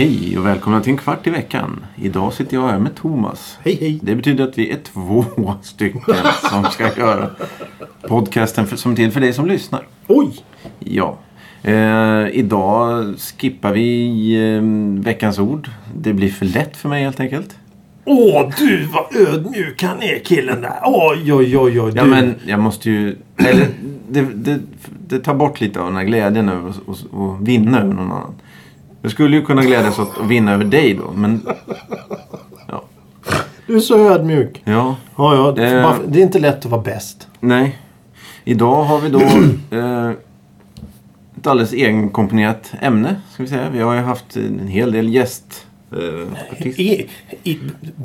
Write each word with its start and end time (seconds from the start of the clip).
Hej 0.00 0.38
och 0.38 0.46
välkomna 0.46 0.80
till 0.80 0.90
en 0.90 0.96
kvart 0.96 1.26
i 1.26 1.30
veckan. 1.30 1.84
Idag 1.96 2.32
sitter 2.32 2.56
jag 2.56 2.68
här 2.68 2.78
med 2.78 2.96
Thomas. 2.96 3.58
Hej 3.64 3.78
hej. 3.80 4.00
Det 4.02 4.14
betyder 4.14 4.44
att 4.48 4.58
vi 4.58 4.70
är 4.70 4.76
två 4.76 5.24
stycken 5.62 6.16
som 6.50 6.64
ska 6.64 6.96
göra 6.96 7.30
podcasten 8.08 8.66
för, 8.66 8.76
som 8.76 8.96
till 8.96 9.12
för 9.12 9.20
dig 9.20 9.32
som 9.32 9.46
lyssnar. 9.46 9.86
Oj! 10.06 10.44
Ja. 10.78 11.18
Eh, 11.62 12.28
idag 12.32 13.14
skippar 13.18 13.72
vi 13.72 14.06
eh, 14.56 14.62
veckans 15.04 15.38
ord. 15.38 15.68
Det 15.96 16.12
blir 16.12 16.28
för 16.28 16.46
lätt 16.46 16.76
för 16.76 16.88
mig 16.88 17.04
helt 17.04 17.20
enkelt. 17.20 17.56
Åh 18.04 18.50
du 18.58 18.84
vad 18.92 19.16
ödmjuk 19.28 19.82
han 19.82 20.02
är 20.02 20.18
killen 20.18 20.60
där. 20.62 20.78
Oj 20.84 21.32
oj 21.32 21.58
oj 21.58 21.80
oj. 21.80 21.92
Ja 21.96 22.04
men 22.04 22.34
jag 22.46 22.60
måste 22.60 22.90
ju... 22.90 23.16
Eller, 23.36 23.66
det, 24.08 24.20
det, 24.34 24.58
det 25.08 25.18
tar 25.18 25.34
bort 25.34 25.60
lite 25.60 25.80
av 25.80 25.86
den 25.86 25.96
här 25.96 26.04
glädjen 26.04 26.48
över 26.48 26.70
att 26.70 26.76
att- 26.88 27.14
att 27.14 27.40
vinna 27.48 27.80
över 27.80 27.94
någon 27.94 28.12
annan. 28.12 28.34
Jag 29.02 29.12
skulle 29.12 29.36
ju 29.36 29.42
kunna 29.44 29.62
glädjas 29.62 29.98
åt 29.98 30.18
att 30.18 30.26
vinna 30.26 30.52
över 30.52 30.64
dig 30.64 30.94
då. 30.94 31.10
Men 31.14 31.40
ja. 32.68 32.82
Du 33.66 33.76
är 33.76 33.80
så 33.80 34.10
ödmjuk. 34.10 34.62
Ja. 34.64 34.96
Ja 35.16 35.34
ja. 35.34 35.52
Det- 35.52 35.82
bara- 35.82 35.96
Det 36.08 36.18
är 36.18 36.22
inte 36.22 36.38
lätt 36.38 36.58
att 36.64 36.70
vara 36.70 36.82
bäst. 36.82 37.28
Nej. 37.40 37.78
Idag 38.44 38.84
har 38.84 39.00
vi 39.00 39.08
då 39.08 39.20
eh, 39.78 40.10
ett 41.40 41.46
alldeles 41.46 41.72
egenkomponerat 41.72 42.72
ämne. 42.80 43.16
Ska 43.32 43.42
vi 43.42 43.48
säga. 43.48 43.70
Vi 43.72 43.80
har 43.80 43.94
ju 43.94 44.00
haft 44.00 44.36
en 44.36 44.68
hel 44.68 44.92
del 44.92 45.14
gäst. 45.14 45.66
Eh. 45.92 46.66
I, 46.66 47.06
i, 47.44 47.58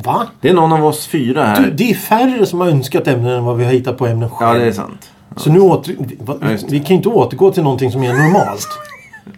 va? 0.04 0.28
det 0.42 0.50
är 0.50 0.54
någon 0.54 0.74
av 0.74 0.86
oss 0.86 1.08
fyra 1.08 1.42
Du, 1.42 1.48
här. 1.64 1.72
det 1.78 1.90
är 1.90 1.94
färre 1.94 2.46
som 2.46 2.60
har 2.60 2.68
önskat 2.68 3.08
ämnen 3.08 3.32
än 3.32 3.44
vad 3.46 3.58
vi 3.58 3.66
har 3.66 3.72
hittat 3.72 3.98
på 3.98 4.08
ämnen 4.08 4.30
Ja, 4.32 4.36
själv. 4.48 4.60
det 4.60 4.68
är 4.68 4.72
sant. 4.72 5.12
Så 5.36 5.52
nu 5.52 5.60
åter, 5.60 5.96
va, 6.20 6.38
Ja, 6.42 6.48
vi 6.70 6.80
kan 6.80 6.88
ju 6.90 6.96
inte 6.96 7.10
återgå 7.10 7.52
till 7.52 7.64
någonting 7.64 7.92
som 7.92 8.04
är 8.04 8.14
normalt. 8.14 8.68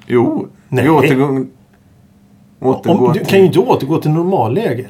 Jo. 0.08 0.48
Nej. 0.70 0.84
Vi 0.84 0.90
återgår... 0.90 1.45
Återgår 2.59 3.08
Om, 3.08 3.14
du 3.14 3.20
till... 3.20 3.28
kan 3.30 3.40
ju 3.40 3.45
inte 3.45 3.59
återgå 3.59 3.98
till 4.02 4.12
normalläge. 4.12 4.86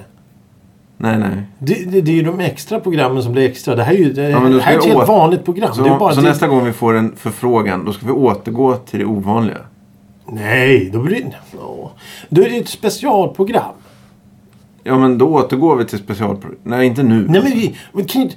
Nej, 0.97 1.17
nej. 1.17 1.29
Det, 1.59 1.91
det, 1.91 2.01
det 2.01 2.11
är 2.11 2.15
ju 2.15 2.21
de 2.23 2.39
extra 2.39 2.79
programmen 2.79 3.23
som 3.23 3.31
blir 3.31 3.49
extra. 3.49 3.75
Det 3.75 3.83
här 3.83 3.93
är 3.93 3.97
ju 3.97 4.13
det, 4.13 4.29
Ja, 4.29 4.39
men 4.39 4.51
det 4.51 4.61
här 4.61 4.73
är 4.73 4.77
ett 4.77 4.85
helt 4.85 4.97
åt- 4.97 5.07
vanligt 5.07 5.45
program. 5.45 5.73
Så, 5.73 6.11
så 6.15 6.21
nästa 6.21 6.47
gång 6.47 6.65
vi 6.65 6.73
får 6.73 6.93
en 6.93 7.15
förfrågan, 7.15 7.85
då 7.85 7.93
ska 7.93 8.05
vi 8.05 8.11
återgå 8.11 8.75
till 8.75 8.99
det 8.99 9.05
ovanliga. 9.05 9.57
Nej, 10.25 10.89
då 10.93 10.99
blir 10.99 11.15
det... 11.23 11.35
Då 12.29 12.41
är 12.41 12.49
det 12.49 12.57
ett 12.57 12.69
specialprogram. 12.69 13.63
Ja, 14.83 14.97
men 14.97 15.17
då 15.17 15.27
återgår 15.27 15.75
vi 15.75 15.85
till 15.85 15.99
specialprogram. 15.99 16.59
Nej, 16.63 16.87
inte 16.87 17.03
nu. 17.03 17.25
Nej 17.29 17.41
men 17.43 17.51
vi, 17.51 17.77
vi 17.93 18.03
kan 18.03 18.21
inte... 18.21 18.35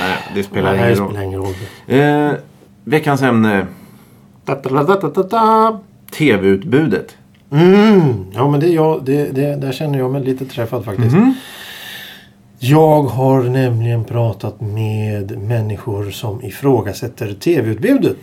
Nej, 0.00 0.16
det 0.34 0.42
spelar 0.42 0.76
Nej, 0.76 0.80
ingen 0.92 0.98
roll. 0.98 1.08
spelar 1.10 1.22
ingen 1.24 1.40
roll. 1.40 1.54
Eh, 2.32 2.38
veckans 2.84 3.22
ämne. 3.22 3.66
TV-utbudet. 6.18 7.16
Mm. 7.50 8.24
Ja 8.34 8.50
men 8.50 8.60
det, 8.60 8.66
jag, 8.68 9.04
det, 9.04 9.24
det, 9.24 9.56
där 9.56 9.72
känner 9.72 9.98
jag 9.98 10.10
mig 10.10 10.24
lite 10.24 10.44
träffad 10.46 10.84
faktiskt. 10.84 11.14
Mhm. 11.16 11.34
Jag 12.58 13.02
har 13.02 13.42
nämligen 13.42 14.04
pratat 14.04 14.60
med 14.60 15.38
människor 15.42 16.10
som 16.10 16.44
ifrågasätter 16.44 17.32
tv-utbudet. 17.34 18.16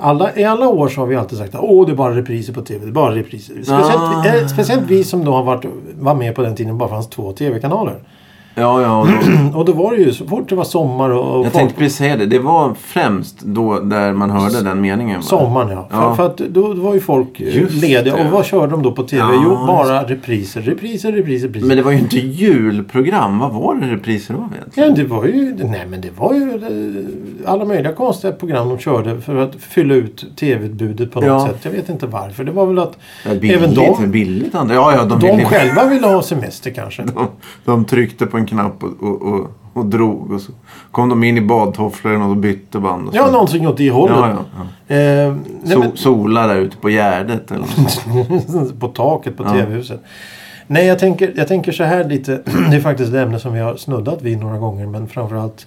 Alla, 0.00 0.36
I 0.36 0.44
alla 0.44 0.68
år 0.68 0.88
så 0.88 1.00
har 1.00 1.06
vi 1.06 1.16
alltid 1.16 1.38
sagt 1.38 1.54
att 1.54 1.60
Åh, 1.64 1.86
det 1.86 1.92
är 1.92 1.96
bara 1.96 2.16
repriser 2.16 2.52
på 2.52 2.62
tv. 2.62 2.84
Det 2.84 2.90
är 2.90 2.92
bara 2.92 3.14
repriser. 3.14 3.54
Speciellt, 3.54 4.00
Ah. 4.00 4.26
eh, 4.26 4.46
speciellt 4.46 4.82
vi 4.86 5.04
som 5.04 5.24
då 5.24 5.32
har 5.32 5.42
varit, 5.42 5.64
var 6.00 6.14
med 6.14 6.34
på 6.34 6.42
den 6.42 6.54
tiden 6.56 6.78
bara 6.78 6.88
fanns 6.88 7.08
två 7.08 7.32
tv-kanaler. 7.32 7.94
Ja, 8.60 8.82
ja. 8.82 9.06
Då, 9.52 9.58
Och 9.58 9.64
då 9.64 9.72
var 9.72 9.90
det 9.96 10.02
ju 10.02 10.12
så 10.12 10.24
fort 10.26 10.48
det 10.48 10.54
var 10.54 10.64
sommar 10.64 11.10
och, 11.10 11.24
och 11.24 11.36
jag 11.36 11.44
folk- 11.44 11.54
tänkte 11.54 11.78
precis 11.78 11.98
säga 11.98 12.16
det. 12.16 12.26
Det 12.26 12.38
var 12.38 12.74
främst 12.80 13.40
då 13.40 13.78
där 13.80 14.12
man 14.12 14.30
hörde 14.30 14.62
den 14.62 14.80
meningen. 14.80 15.16
va? 15.16 15.22
Sommaren 15.22 15.68
ja. 15.70 15.88
Ja. 15.90 16.14
För, 16.14 16.14
för 16.14 16.26
att 16.26 16.36
då 16.36 16.74
var 16.74 16.94
ju 16.94 17.00
folk 17.00 17.40
eh, 17.40 17.56
Just 17.56 17.74
lediga. 17.82 18.16
det. 18.16 18.24
Och 18.24 18.30
vad 18.30 18.44
körde 18.44 18.70
de 18.72 18.82
då 18.82 18.92
på 18.92 19.02
tv? 19.02 19.22
Ja, 19.22 19.40
jo, 19.44 19.66
bara 19.66 20.02
repriser, 20.02 20.60
repriser, 20.60 21.12
repriser, 21.12 21.46
repriser. 21.46 21.68
Men 21.68 21.76
det 21.76 21.82
var 21.82 21.90
ju 21.92 21.98
inte 21.98 22.16
julprogram. 22.18 23.38
Vad 23.38 23.52
var 23.52 23.74
det 23.74 23.86
repriser 23.86 24.34
av 24.34 24.48
egentligen? 24.54 24.88
Ja, 24.88 24.94
det 24.96 25.04
var 25.04 25.24
ju, 25.24 25.56
nej 25.64 25.86
men 25.90 26.00
det 26.00 26.08
var 26.18 26.34
ju 26.34 26.50
eh, 27.44 27.50
alla 27.52 27.64
möjliga 27.64 27.92
konstiga 27.92 28.32
program 28.32 28.68
de 28.68 28.78
körde 28.78 29.20
för 29.20 29.36
att 29.36 29.54
fylla 29.58 29.94
ut 29.94 30.36
tv-utbudet 30.36 31.12
på 31.12 31.20
något 31.20 31.26
Ja. 31.28 31.46
sätt. 31.46 31.58
Jag 31.62 31.70
vet 31.72 31.88
inte 31.88 32.06
varför. 32.06 32.44
Det 32.44 32.52
var 32.52 32.66
väl 32.66 32.78
att 32.78 32.98
Ja, 33.24 33.30
billigt, 33.34 33.56
även 33.56 33.74
de, 33.74 34.10
billigt 34.10 34.54
andra. 34.54 34.74
Ja, 34.74 34.92
ja, 34.96 35.04
de, 35.04 35.20
de 35.20 35.26
ville- 35.26 35.44
själva 35.44 35.86
ville 35.86 36.06
ha 36.06 36.22
semester 36.22 36.70
kanske. 36.70 37.02
De, 37.14 37.26
de 37.64 37.84
tryckte 37.84 38.26
på 38.26 38.36
en 38.36 38.46
knapp 38.50 38.82
och, 38.82 39.02
och, 39.02 39.22
och, 39.22 39.50
och 39.72 39.86
drog. 39.86 40.30
Och 40.32 40.40
så 40.40 40.52
kom 40.90 41.08
de 41.08 41.24
in 41.24 41.36
i 41.36 41.40
badtofflorna 41.40 42.26
och 42.26 42.36
bytte 42.36 42.78
band. 42.78 43.06
Och 43.08 43.14
så. 43.14 43.18
Ja, 43.20 43.30
någonting 43.30 43.68
åt 43.68 43.76
det 43.76 43.90
hållet. 43.90 44.16
ja, 44.16 44.28
ja, 44.56 44.66
ja. 44.88 44.94
Eh, 44.96 45.34
nej, 45.62 45.72
So, 45.76 45.82
Sola 45.94 46.46
där 46.46 46.56
ute 46.56 46.76
på 46.76 46.88
Gärdet 46.90 47.50
eller 47.50 47.60
något 47.60 48.48
men, 48.54 48.78
på 48.80 48.88
taket 48.88 49.36
på 49.36 49.42
Ja. 49.44 49.50
tv-huset. 49.52 50.00
Nej, 50.66 50.86
jag 50.86 50.98
tänker, 50.98 51.32
jag 51.36 51.48
tänker 51.48 51.72
så 51.72 51.84
här 51.84 52.04
lite. 52.04 52.42
Det 52.70 52.76
är 52.76 52.80
faktiskt 52.80 53.08
ett 53.14 53.16
ämne 53.22 53.38
som 53.38 53.52
vi 53.52 53.60
har 53.60 53.76
snuddat 53.76 54.22
vid 54.22 54.38
några 54.40 54.58
gånger. 54.58 54.86
Men 54.86 55.08
framförallt 55.08 55.66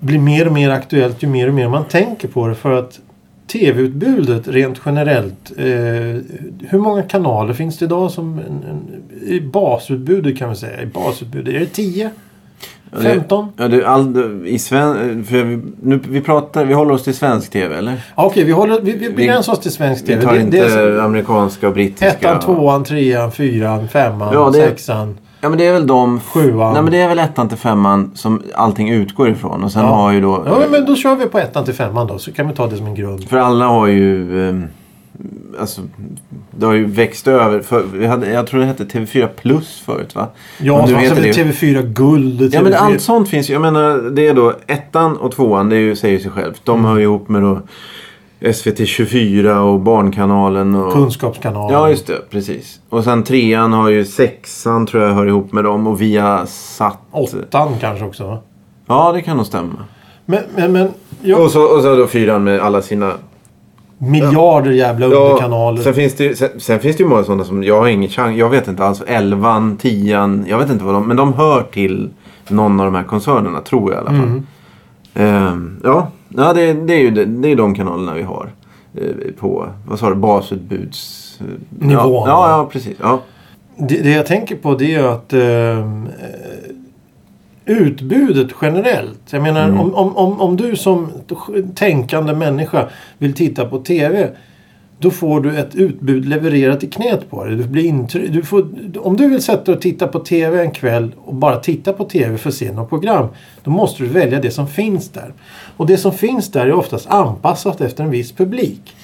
blir 0.00 0.18
mer 0.18 0.46
och 0.46 0.52
mer 0.52 0.70
aktuellt 0.70 1.22
ju 1.22 1.26
mer 1.28 1.48
och 1.48 1.54
mer 1.54 1.68
man 1.68 1.84
tänker 1.84 2.28
på 2.28 2.46
det. 2.48 2.54
För 2.54 2.72
att 2.78 3.00
tv-utbudet 3.52 4.48
rent 4.48 4.80
generellt. 4.86 5.52
Eh, 5.58 5.64
hur 6.68 6.78
många 6.78 7.02
kanaler 7.02 7.54
finns 7.54 7.78
det 7.78 7.84
idag 7.84 8.10
som 8.10 8.38
en, 8.38 8.64
en, 8.70 9.02
i 9.28 9.40
basutbudet 9.40 10.38
kan 10.38 10.50
vi 10.50 10.56
säga? 10.56 10.82
I 10.82 10.86
basutbudet, 10.86 11.54
är 11.54 11.58
det 11.60 11.66
10? 11.66 12.10
Ja, 12.94 12.98
det- 12.98 13.04
15? 13.04 13.48
Ja, 13.56 13.68
det, 13.68 13.84
all, 13.86 14.42
i 14.46 14.58
sven, 14.58 15.24
för 15.24 15.42
vi, 15.44 15.62
nu, 15.82 16.00
vi 16.08 16.20
pratar, 16.20 16.64
vi 16.64 16.74
håller 16.74 16.94
oss 16.94 17.04
till 17.04 17.14
svensk 17.14 17.50
tv 17.50 17.76
eller? 17.76 17.92
Ja, 18.16 18.24
Okej, 18.26 18.44
vi, 18.44 18.52
håller, 18.52 18.80
vi, 18.80 18.92
vi 18.92 19.10
begränsar 19.10 19.52
oss 19.52 19.60
till 19.60 19.70
svensk 19.70 20.06
tv. 20.06 20.20
Vi 20.20 20.26
tar 20.26 20.34
Det- 20.34 20.40
inte 20.40 20.56
det 20.68 20.80
är 20.80 20.98
amerikanska 20.98 21.68
och 21.68 21.74
brittiska. 21.74 22.06
Ettan, 22.08 22.40
tvåan, 22.40 22.84
trean, 22.84 23.32
fyran, 23.32 23.88
femman, 23.88 24.30
Ja, 24.32 24.50
det- 24.50 24.58
sexan. 24.58 25.18
Ja 25.44 25.48
men 25.48 25.58
det 25.58 25.66
är 25.66 25.72
väl 25.72 25.86
de... 25.86 26.20
Sjuan. 26.20 26.72
Nej 26.72 26.82
men 26.82 26.92
det 26.92 26.98
är 27.00 27.08
väl 27.08 27.18
ettan 27.18 27.48
till 27.48 27.58
femman 27.58 28.10
som 28.14 28.42
allting 28.54 28.90
utgår 28.90 29.28
ifrån. 29.28 29.64
Och 29.64 29.72
sen 29.72 29.82
Ja. 29.82 29.88
har 29.94 30.12
ju 30.12 30.20
då... 30.20 30.42
Ja, 30.46 30.58
men 30.70 30.84
då 30.86 30.96
kör 30.96 31.16
vi 31.16 31.26
på 31.26 31.38
ettan 31.38 31.64
till 31.64 31.74
femman 31.74 32.06
då. 32.06 32.18
Så 32.18 32.32
kan 32.32 32.48
vi 32.48 32.54
ta 32.54 32.66
det 32.66 32.76
som 32.76 32.86
en 32.86 32.94
grund. 32.94 33.28
För 33.28 33.36
alla 33.36 33.66
har 33.66 33.86
ju... 33.86 34.48
Eh, 34.48 34.54
alltså, 35.60 35.80
det 36.50 36.66
har 36.66 36.72
ju 36.74 36.84
växt 36.84 37.28
över. 37.28 37.60
För, 37.60 37.82
vi 37.92 38.06
hade, 38.06 38.30
jag 38.30 38.46
tror 38.46 38.60
det 38.60 38.66
hette 38.66 38.84
TV4 38.84 39.26
Plus 39.26 39.80
förut 39.86 40.14
va? 40.14 40.28
Ja, 40.60 40.76
Men 40.86 40.94
vet 40.94 41.10
alltså, 41.10 41.22
det- 41.24 41.32
TV4 41.32 41.82
Guld. 41.92 42.40
TV4... 42.40 42.50
Ja 42.54 42.62
men 42.62 42.74
allt 42.74 43.00
sånt 43.00 43.28
finns 43.28 43.50
ju. 43.50 43.52
Jag 43.52 43.62
menar 43.62 44.10
det 44.10 44.28
är 44.28 44.34
då 44.34 44.52
ettan 44.66 45.16
och 45.16 45.32
tvåan. 45.32 45.68
Det 45.68 45.76
är 45.76 45.80
ju, 45.80 45.96
säger 45.96 46.18
sig 46.18 46.30
självt. 46.30 46.60
De 46.64 46.78
Mm. 46.78 46.90
hör 46.90 46.96
ju 46.96 47.02
ihop 47.02 47.28
med 47.28 47.42
då 47.42 47.60
SVT 48.54 48.88
24 48.88 49.60
och 49.62 49.80
Barnkanalen. 49.80 50.74
Och, 50.74 50.92
Kunskapskanalen. 50.92 51.72
Ja 51.72 51.88
just 51.88 52.06
det, 52.06 52.30
precis. 52.30 52.80
Och 52.88 53.04
sen 53.04 53.24
trean 53.24 53.72
har 53.72 53.88
ju 53.88 54.04
sexan 54.04 54.86
tror 54.86 55.02
jag 55.02 55.14
hör 55.14 55.26
ihop 55.26 55.52
med 55.52 55.64
dem. 55.64 55.86
Och 55.86 56.00
via 56.00 56.46
satt. 56.46 56.98
Åttan 57.10 57.68
kanske 57.80 58.04
också. 58.04 58.26
va? 58.26 58.38
Ja 58.86 59.12
det 59.12 59.22
kan 59.22 59.36
nog 59.36 59.46
stämma. 59.46 59.74
Men, 60.24 60.42
men, 60.56 60.72
men 60.72 60.88
ja, 61.22 61.36
Och, 61.36 61.50
så, 61.50 61.62
och 61.62 61.82
så 61.82 61.96
då 61.96 62.06
fyran 62.06 62.44
med 62.44 62.60
alla 62.60 62.82
sina... 62.82 63.12
miljarder 63.98 64.70
jävla 64.70 65.06
underkanaler. 65.06 65.82
sen, 65.82 65.94
finns 65.94 66.14
det, 66.14 66.38
sen, 66.38 66.60
sen 66.60 66.80
finns 66.80 66.96
det 66.96 67.02
ju 67.02 67.08
många 67.08 67.24
sådana 67.24 67.44
som 67.44 67.62
jag 67.64 67.80
har 67.80 67.88
ingen 67.88 68.10
chans. 68.10 68.36
Jag 68.36 68.50
vet 68.50 68.68
inte 68.68 68.84
alls. 68.84 69.02
Elvan, 69.06 69.76
tian. 69.76 70.44
Jag 70.48 70.58
vet 70.58 70.70
inte 70.70 70.84
vad 70.84 70.94
de... 70.94 71.08
Men 71.08 71.16
de 71.16 71.32
hör 71.32 71.62
till 71.62 72.10
någon 72.48 72.80
av 72.80 72.86
de 72.86 72.94
här 72.94 73.04
koncernerna 73.04 73.60
tror 73.60 73.92
jag 73.92 73.98
i 73.98 74.06
alla 74.06 74.18
fall. 74.18 74.28
Mm. 74.28 74.44
Ehm, 75.14 75.80
ja, 75.84 76.08
ja 76.36 76.52
det, 76.52 76.72
det 76.72 76.94
är 76.94 76.98
ju 77.00 77.10
det, 77.10 77.24
det 77.24 77.48
är 77.48 77.56
de 77.56 77.74
kanalerna 77.74 78.14
vi 78.14 78.22
har. 78.22 78.48
eh, 78.94 79.32
på, 79.38 79.68
vad 79.88 79.98
sa 79.98 80.08
du, 80.08 80.14
basutbuds... 80.16 81.38
eh. 81.40 81.46
Ja, 81.90 82.24
ja, 82.26 82.48
ja 82.50 82.68
precis. 82.72 82.96
Ja. 83.00 83.20
Det, 83.76 83.96
det 84.02 84.10
jag 84.10 84.26
tänker 84.26 84.56
på 84.56 84.74
det 84.74 84.94
är 84.94 85.04
att 85.04 85.32
eh, 85.32 85.86
utbudet 87.64 88.48
generellt. 88.62 89.20
Jag 89.32 89.42
menar 89.42 89.68
Mm. 89.68 89.80
om, 89.80 90.16
om, 90.16 90.40
om 90.40 90.56
du 90.56 90.76
som 90.76 91.08
tänkande 91.74 92.34
människa 92.34 92.88
vill 93.18 93.34
titta 93.34 93.64
på 93.66 93.78
TV. 93.78 94.30
Då 95.02 95.10
får 95.10 95.40
du 95.40 95.56
ett 95.58 95.74
utbud 95.74 96.24
levererat 96.28 96.84
i 96.84 96.86
knät 96.86 97.30
på 97.30 97.44
dig. 97.44 97.56
Du 97.56 97.64
blir 97.64 97.82
intry- 97.92 98.28
du 98.28 98.42
får, 98.42 98.66
om 98.98 99.16
du 99.16 99.28
vill 99.28 99.42
sätta 99.42 99.64
dig 99.64 99.74
och 99.74 99.80
titta 99.80 100.08
på 100.08 100.18
TV 100.18 100.60
en 100.62 100.70
kväll 100.70 101.14
och 101.24 101.34
bara 101.34 101.56
titta 101.56 101.92
på 101.92 102.04
TV 102.04 102.38
för 102.38 102.48
att 102.48 102.54
se 102.54 102.72
något 102.72 102.88
program. 102.88 103.26
Då 103.64 103.70
måste 103.70 104.02
du 104.02 104.08
välja 104.08 104.40
det 104.40 104.50
som 104.50 104.66
finns 104.68 105.08
där. 105.08 105.32
Och 105.76 105.86
det 105.86 105.96
som 105.96 106.12
finns 106.12 106.50
där 106.52 106.66
är 106.66 106.72
oftast 106.72 107.06
anpassat 107.10 107.80
efter 107.80 108.04
en 108.04 108.10
viss 108.10 108.32
publik. 108.32 108.96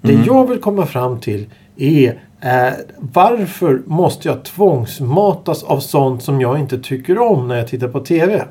Det 0.00 0.18
jag 0.26 0.48
vill 0.48 0.58
komma 0.58 0.86
fram 0.86 1.20
till 1.20 1.46
är 1.76 2.08
eh, 2.40 2.72
varför 2.98 3.82
måste 3.86 4.28
jag 4.28 4.42
tvångsmatas 4.44 5.62
av 5.62 5.80
sånt 5.80 6.22
som 6.22 6.40
jag 6.40 6.58
inte 6.58 6.78
tycker 6.78 7.18
om 7.18 7.48
när 7.48 7.56
jag 7.56 7.68
tittar 7.68 7.88
på 7.88 8.00
TV? 8.00 8.44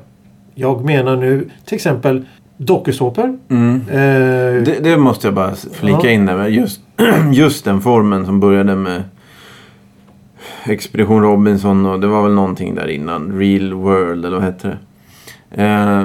Jag 0.54 0.84
menar 0.84 1.16
nu 1.16 1.50
till 1.64 1.74
exempel 1.74 2.24
dokusåpor. 2.56 3.38
Mm. 3.50 3.80
Eh, 3.90 4.62
Det, 4.64 4.78
det 4.82 4.96
måste 4.96 5.26
jag 5.26 5.34
bara 5.34 5.54
flika 5.54 5.98
Ja. 6.04 6.10
in 6.10 6.26
där. 6.26 6.46
Just 6.48 6.80
just 7.32 7.64
den 7.64 7.80
formen 7.80 8.26
som 8.26 8.40
började 8.40 8.76
med 8.76 9.02
Expedition 10.64 11.22
Robinson 11.22 11.86
och 11.86 12.00
det 12.00 12.06
var 12.06 12.22
väl 12.22 12.32
någonting 12.34 12.74
där 12.74 12.88
innan. 12.88 13.38
Real 13.38 13.72
World 13.74 14.24
eller 14.24 14.36
vad 14.36 14.44
hette 14.44 14.68
det? 14.68 15.62
Eh, 15.62 16.04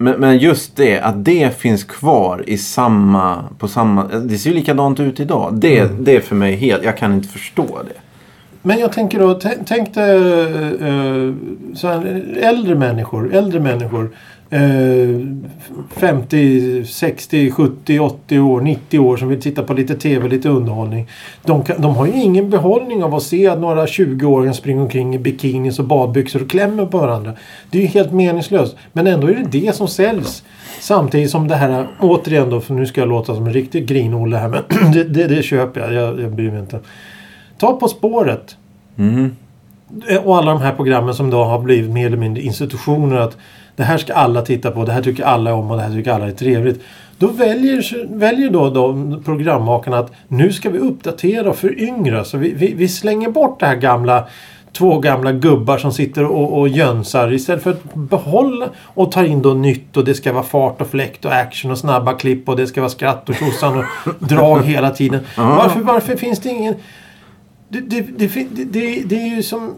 men, 0.00 0.20
men 0.20 0.38
just 0.38 0.76
det, 0.76 1.00
att 1.00 1.24
det 1.24 1.58
finns 1.58 1.84
kvar 1.84 2.44
i 2.46 2.58
samma, 2.58 3.44
på 3.58 3.68
samma... 3.68 4.04
Det 4.04 4.38
ser 4.38 4.50
ju 4.50 4.56
likadant 4.56 5.00
ut 5.00 5.20
idag. 5.20 5.54
Det, 5.54 5.78
Mm. 5.80 6.04
det 6.04 6.16
är 6.16 6.20
för 6.20 6.34
mig 6.36 6.56
helt... 6.56 6.84
Jag 6.84 6.96
kan 6.98 7.12
inte 7.14 7.28
förstå 7.28 7.66
det. 7.66 8.00
Men 8.62 8.78
jag 8.78 8.92
tänker 8.92 9.18
då, 9.18 9.40
tänk 9.66 9.94
dig 9.94 10.16
eh, 10.80 11.34
här, 11.82 12.24
äldre 12.40 12.74
människor, 12.74 13.34
äldre 13.34 13.60
människor. 13.60 14.10
50, 15.90 16.84
60, 16.84 17.50
70, 17.50 17.98
80 17.98 18.38
år, 18.38 18.60
90 18.60 18.98
år 18.98 19.16
som 19.16 19.28
vill 19.28 19.40
titta 19.40 19.62
på 19.62 19.74
lite 19.74 19.94
TV, 19.94 20.28
lite 20.28 20.48
underhållning. 20.48 21.08
De, 21.44 21.64
kan, 21.64 21.82
de 21.82 21.96
har 21.96 22.06
ju 22.06 22.12
ingen 22.12 22.50
behållning 22.50 23.04
av 23.04 23.14
att 23.14 23.22
se 23.22 23.46
att 23.46 23.60
några 23.60 23.86
20-åringar 23.86 24.52
springer 24.52 24.82
omkring 24.82 25.14
i 25.14 25.18
bikinis 25.18 25.78
och 25.78 25.84
badbyxor 25.84 26.42
och 26.42 26.50
klämmer 26.50 26.86
på 26.86 26.98
varandra. 26.98 27.32
Det 27.70 27.78
är 27.78 27.82
ju 27.82 27.88
helt 27.88 28.12
meningslöst. 28.12 28.76
Men 28.92 29.06
ändå 29.06 29.28
är 29.28 29.34
det 29.34 29.60
det 29.60 29.76
som 29.76 29.88
säljs. 29.88 30.44
Samtidigt 30.80 31.30
som 31.30 31.48
det 31.48 31.56
här, 31.56 31.86
återigen 32.00 32.50
då, 32.50 32.60
för 32.60 32.74
nu 32.74 32.86
ska 32.86 33.00
jag 33.00 33.08
låta 33.08 33.34
som 33.34 33.46
en 33.46 33.52
riktig 33.52 33.86
grinolle 33.86 34.36
här, 34.36 34.48
men 34.48 34.92
det, 34.92 35.04
det, 35.04 35.26
det 35.26 35.42
köper 35.42 35.80
jag. 35.80 35.92
jag. 35.92 36.20
Jag 36.20 36.32
bryr 36.32 36.50
mig 36.50 36.60
inte. 36.60 36.80
Ta 37.58 37.72
På 37.72 37.88
spåret. 37.88 38.56
Mm. 38.98 39.30
Och 40.24 40.36
alla 40.36 40.52
de 40.52 40.60
här 40.60 40.72
programmen 40.72 41.14
som 41.14 41.30
då 41.30 41.44
har 41.44 41.58
blivit 41.58 41.90
mer 41.90 42.06
eller 42.06 42.16
mindre 42.16 42.42
institutioner. 42.42 43.16
att 43.16 43.36
Det 43.76 43.82
här 43.82 43.98
ska 43.98 44.14
alla 44.14 44.42
titta 44.42 44.70
på, 44.70 44.84
det 44.84 44.92
här 44.92 45.02
tycker 45.02 45.24
alla 45.24 45.54
om 45.54 45.70
och 45.70 45.76
det 45.76 45.82
här 45.82 45.92
tycker 45.92 46.12
alla 46.12 46.26
är 46.26 46.32
trevligt. 46.32 46.82
Då 47.18 47.26
väljer, 47.26 48.06
väljer 48.18 48.50
då 48.50 48.70
de 48.70 49.22
programmakarna 49.24 49.98
att 49.98 50.12
nu 50.28 50.52
ska 50.52 50.70
vi 50.70 50.78
uppdatera 50.78 51.50
och 51.50 51.56
föryngra. 51.56 52.24
Så 52.24 52.38
vi, 52.38 52.52
vi, 52.52 52.74
vi 52.74 52.88
slänger 52.88 53.30
bort 53.30 53.60
det 53.60 53.66
här 53.66 53.76
gamla 53.76 54.28
två 54.72 54.98
gamla 54.98 55.32
gubbar 55.32 55.78
som 55.78 55.92
sitter 55.92 56.24
och, 56.24 56.58
och 56.58 56.68
jönsar 56.68 57.32
istället 57.32 57.62
för 57.62 57.70
att 57.70 57.94
behålla 57.94 58.68
och 58.84 59.12
ta 59.12 59.24
in 59.24 59.42
då 59.42 59.54
nytt 59.54 59.96
och 59.96 60.04
det 60.04 60.14
ska 60.14 60.32
vara 60.32 60.42
fart 60.42 60.80
och 60.80 60.86
fläkt 60.86 61.24
och 61.24 61.32
action 61.32 61.70
och 61.70 61.78
snabba 61.78 62.12
klipp 62.12 62.48
och 62.48 62.56
det 62.56 62.66
ska 62.66 62.80
vara 62.80 62.90
skratt 62.90 63.28
och 63.28 63.34
tjosan 63.34 63.78
och 63.78 63.84
drag 64.18 64.62
hela 64.62 64.90
tiden. 64.90 65.20
Varför, 65.36 65.80
varför 65.80 66.16
finns 66.16 66.40
det 66.40 66.48
ingen... 66.48 66.74
Det, 67.68 67.80
det, 67.80 68.00
det, 68.00 68.46
det, 68.50 69.02
det, 69.02 69.22
är 69.22 69.36
ju 69.36 69.42
som... 69.42 69.74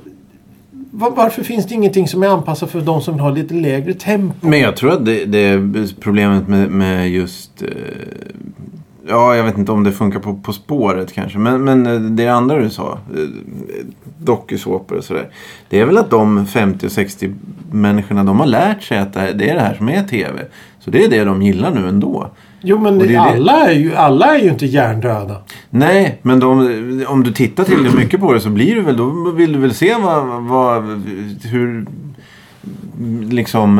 Varför 0.92 1.42
finns 1.42 1.66
det 1.66 1.74
ingenting 1.74 2.08
som 2.08 2.22
är 2.22 2.26
anpassat 2.26 2.70
för 2.70 2.80
de 2.80 3.00
som 3.00 3.20
har 3.20 3.32
lite 3.32 3.54
lägre 3.54 3.94
tempo? 3.94 4.46
Men 4.46 4.60
jag 4.60 4.76
tror 4.76 4.92
att 4.92 5.04
det, 5.04 5.24
det 5.24 5.38
är 5.38 5.94
problemet 6.00 6.48
med, 6.48 6.70
med 6.70 7.10
just... 7.10 7.62
Eh, 7.62 7.68
ja, 9.08 9.36
jag 9.36 9.44
vet 9.44 9.58
inte 9.58 9.72
om 9.72 9.84
det 9.84 9.92
funkar 9.92 10.20
på 10.20 10.34
På 10.34 10.52
spåret 10.52 11.12
kanske. 11.12 11.38
Men, 11.38 11.64
men 11.64 11.86
eh, 11.86 12.00
det 12.00 12.28
andra 12.28 12.58
du 12.58 12.70
sa. 12.70 12.92
Eh, 12.92 13.28
dokusåpor 14.18 14.96
och 14.96 15.04
sådär. 15.04 15.28
Det 15.68 15.80
är 15.80 15.84
väl 15.84 15.98
att 15.98 16.10
de 16.10 16.46
50 16.46 16.86
och 16.86 16.92
60 16.92 17.34
människorna 17.72 18.24
de 18.24 18.40
har 18.40 18.46
lärt 18.46 18.82
sig 18.82 18.98
att 18.98 19.12
det 19.12 19.20
är 19.20 19.54
det 19.54 19.60
här 19.60 19.74
som 19.74 19.88
är 19.88 20.02
TV. 20.02 20.44
Så 20.80 20.90
det 20.90 21.04
är 21.04 21.08
det 21.08 21.24
de 21.24 21.42
gillar 21.42 21.70
nu 21.70 21.88
ändå. 21.88 22.30
Jo 22.62 22.78
men 22.78 22.98
det 22.98 23.04
är 23.04 23.08
det- 23.08 23.18
alla, 23.20 23.52
är 23.66 23.72
ju, 23.72 23.94
alla 23.96 24.36
är 24.36 24.42
ju 24.42 24.48
inte 24.50 24.66
hjärndöda. 24.66 25.36
Nej, 25.70 26.18
men 26.22 26.40
de, 26.40 27.04
om 27.08 27.22
du 27.24 27.32
tittar 27.32 27.64
tillräckligt 27.64 27.94
mycket 27.98 28.20
på 28.20 28.32
det 28.32 28.40
så 28.40 28.48
blir 28.48 28.74
du 28.74 28.80
väl, 28.82 28.96
då 28.96 29.30
vill 29.30 29.52
du 29.52 29.58
väl 29.58 29.74
se 29.74 29.94
vad, 29.94 30.42
vad, 30.42 30.82
hur, 31.44 31.86
liksom, 33.30 33.78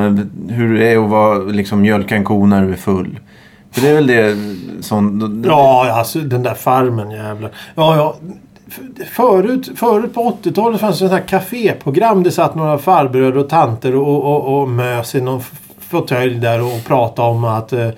hur 0.49 0.79
det 0.79 0.93
är 0.93 1.05
att 1.05 1.11
vara, 1.11 1.38
liksom, 1.38 1.81
mjölka 1.81 2.17
en 2.17 2.25
ko 2.25 2.47
när 2.47 2.67
du 2.67 2.73
är 2.73 2.77
full. 2.77 3.19
För 3.73 3.81
det 3.81 3.88
är 3.88 3.94
väl 3.94 4.06
det 4.06 4.37
som... 4.81 5.43
Ja, 5.47 5.91
alltså 5.93 6.19
den 6.19 6.43
där 6.43 6.55
farmen 6.55 7.11
jävlar. 7.11 7.50
Ja, 7.75 7.97
ja. 7.97 8.17
Förut, 9.11 9.71
förut 9.77 10.15
på 10.15 10.38
80-talet 10.43 10.81
fanns 10.81 10.94
det 10.99 11.09
sådana 11.09 11.17
här 11.17 11.25
kaféprogram. 11.27 12.23
Det 12.23 12.31
satt 12.31 12.55
några 12.55 12.79
farbröder 12.79 13.37
och 13.38 13.49
tanter 13.49 13.97
och, 13.97 14.25
och, 14.25 14.61
och 14.62 14.69
mös 14.69 15.15
i 15.15 15.21
någon 15.21 15.41
fåtölj 15.79 16.35
där 16.35 16.62
och 16.62 16.85
pratade 16.87 17.29
om 17.29 17.44
att 17.44 17.73
eh, 17.73 17.88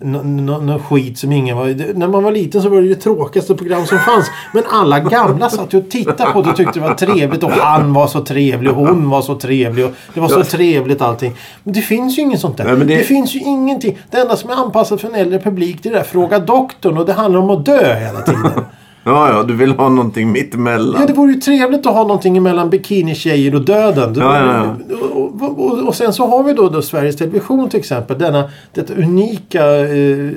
Någon 0.00 0.46
nå, 0.46 0.58
nå 0.58 0.78
skit 0.78 1.18
som 1.18 1.32
ingen 1.32 1.56
var... 1.56 1.94
När 1.98 2.08
man 2.08 2.22
var 2.24 2.32
liten 2.32 2.62
så 2.62 2.68
var 2.68 2.80
det 2.82 2.88
det 2.88 2.94
tråkigaste 2.94 3.54
program 3.54 3.86
som 3.86 3.98
fanns. 3.98 4.30
Men 4.54 4.62
alla 4.70 5.00
gamla 5.00 5.50
satt 5.50 5.74
ju 5.74 5.78
och 5.78 5.90
tittade 5.90 6.30
på 6.32 6.42
det 6.42 6.50
och 6.50 6.56
tyckte 6.56 6.80
det 6.80 6.86
var 6.88 6.94
trevligt. 6.94 7.42
Och 7.42 7.50
han 7.50 7.92
var 7.92 8.06
så 8.06 8.20
trevlig 8.20 8.70
och 8.72 8.76
hon 8.86 9.10
var 9.10 9.22
så 9.22 9.34
trevlig. 9.34 9.84
Och 9.84 9.90
det 10.14 10.20
var 10.20 10.28
så 10.28 10.38
Ja. 10.38 10.44
trevligt 10.44 11.02
allting. 11.02 11.32
Men 11.64 11.74
det 11.74 11.80
finns 11.80 12.18
ju 12.18 12.22
inget 12.22 12.40
sånt 12.40 12.56
där. 12.56 12.64
Nej, 12.64 12.76
det... 12.76 12.84
det- 12.84 13.02
finns 13.04 13.34
ju 13.34 13.40
ingenting. 13.40 13.98
Det 14.10 14.18
enda 14.18 14.36
som 14.36 14.50
är 14.50 14.54
anpassat 14.54 15.00
för 15.00 15.08
en 15.08 15.14
äldre 15.14 15.38
publik 15.38 15.82
det 15.82 15.88
är 15.88 15.92
det 15.92 15.98
där 15.98 16.04
Fråga 16.04 16.38
doktorn. 16.38 16.98
Och 16.98 17.06
det 17.06 17.12
handlar 17.12 17.40
om 17.40 17.50
att 17.50 17.64
dö 17.66 17.94
hela 17.94 18.20
tiden. 18.20 18.50
Ja, 19.04 19.32
ja, 19.32 19.42
du 19.42 19.54
vill 19.56 19.72
ha 19.72 19.88
någonting 19.88 20.32
mittemellan. 20.32 21.00
Ja, 21.00 21.06
det 21.06 21.12
vore 21.12 21.32
ju 21.32 21.40
trevligt 21.40 21.86
att 21.86 21.92
ha 21.94 22.02
någonting 22.02 22.42
mellan 22.42 22.70
bikinitjejer 22.70 23.54
och 23.54 23.60
döden. 23.64 24.12
Det- 24.14 24.20
Ja, 24.20 24.36
ja, 24.38 24.74
och, 25.40 25.86
och, 25.88 25.94
sen 25.94 26.12
så 26.12 26.26
har 26.26 26.42
vi 26.42 26.52
då, 26.52 26.68
då 26.68 26.82
Sveriges 26.82 27.16
Television 27.16 27.70
till 27.70 27.80
exempel. 27.80 28.18
Denna, 28.18 28.50
detta 28.72 28.94
unika, 28.94 29.64
eh, 29.78 30.30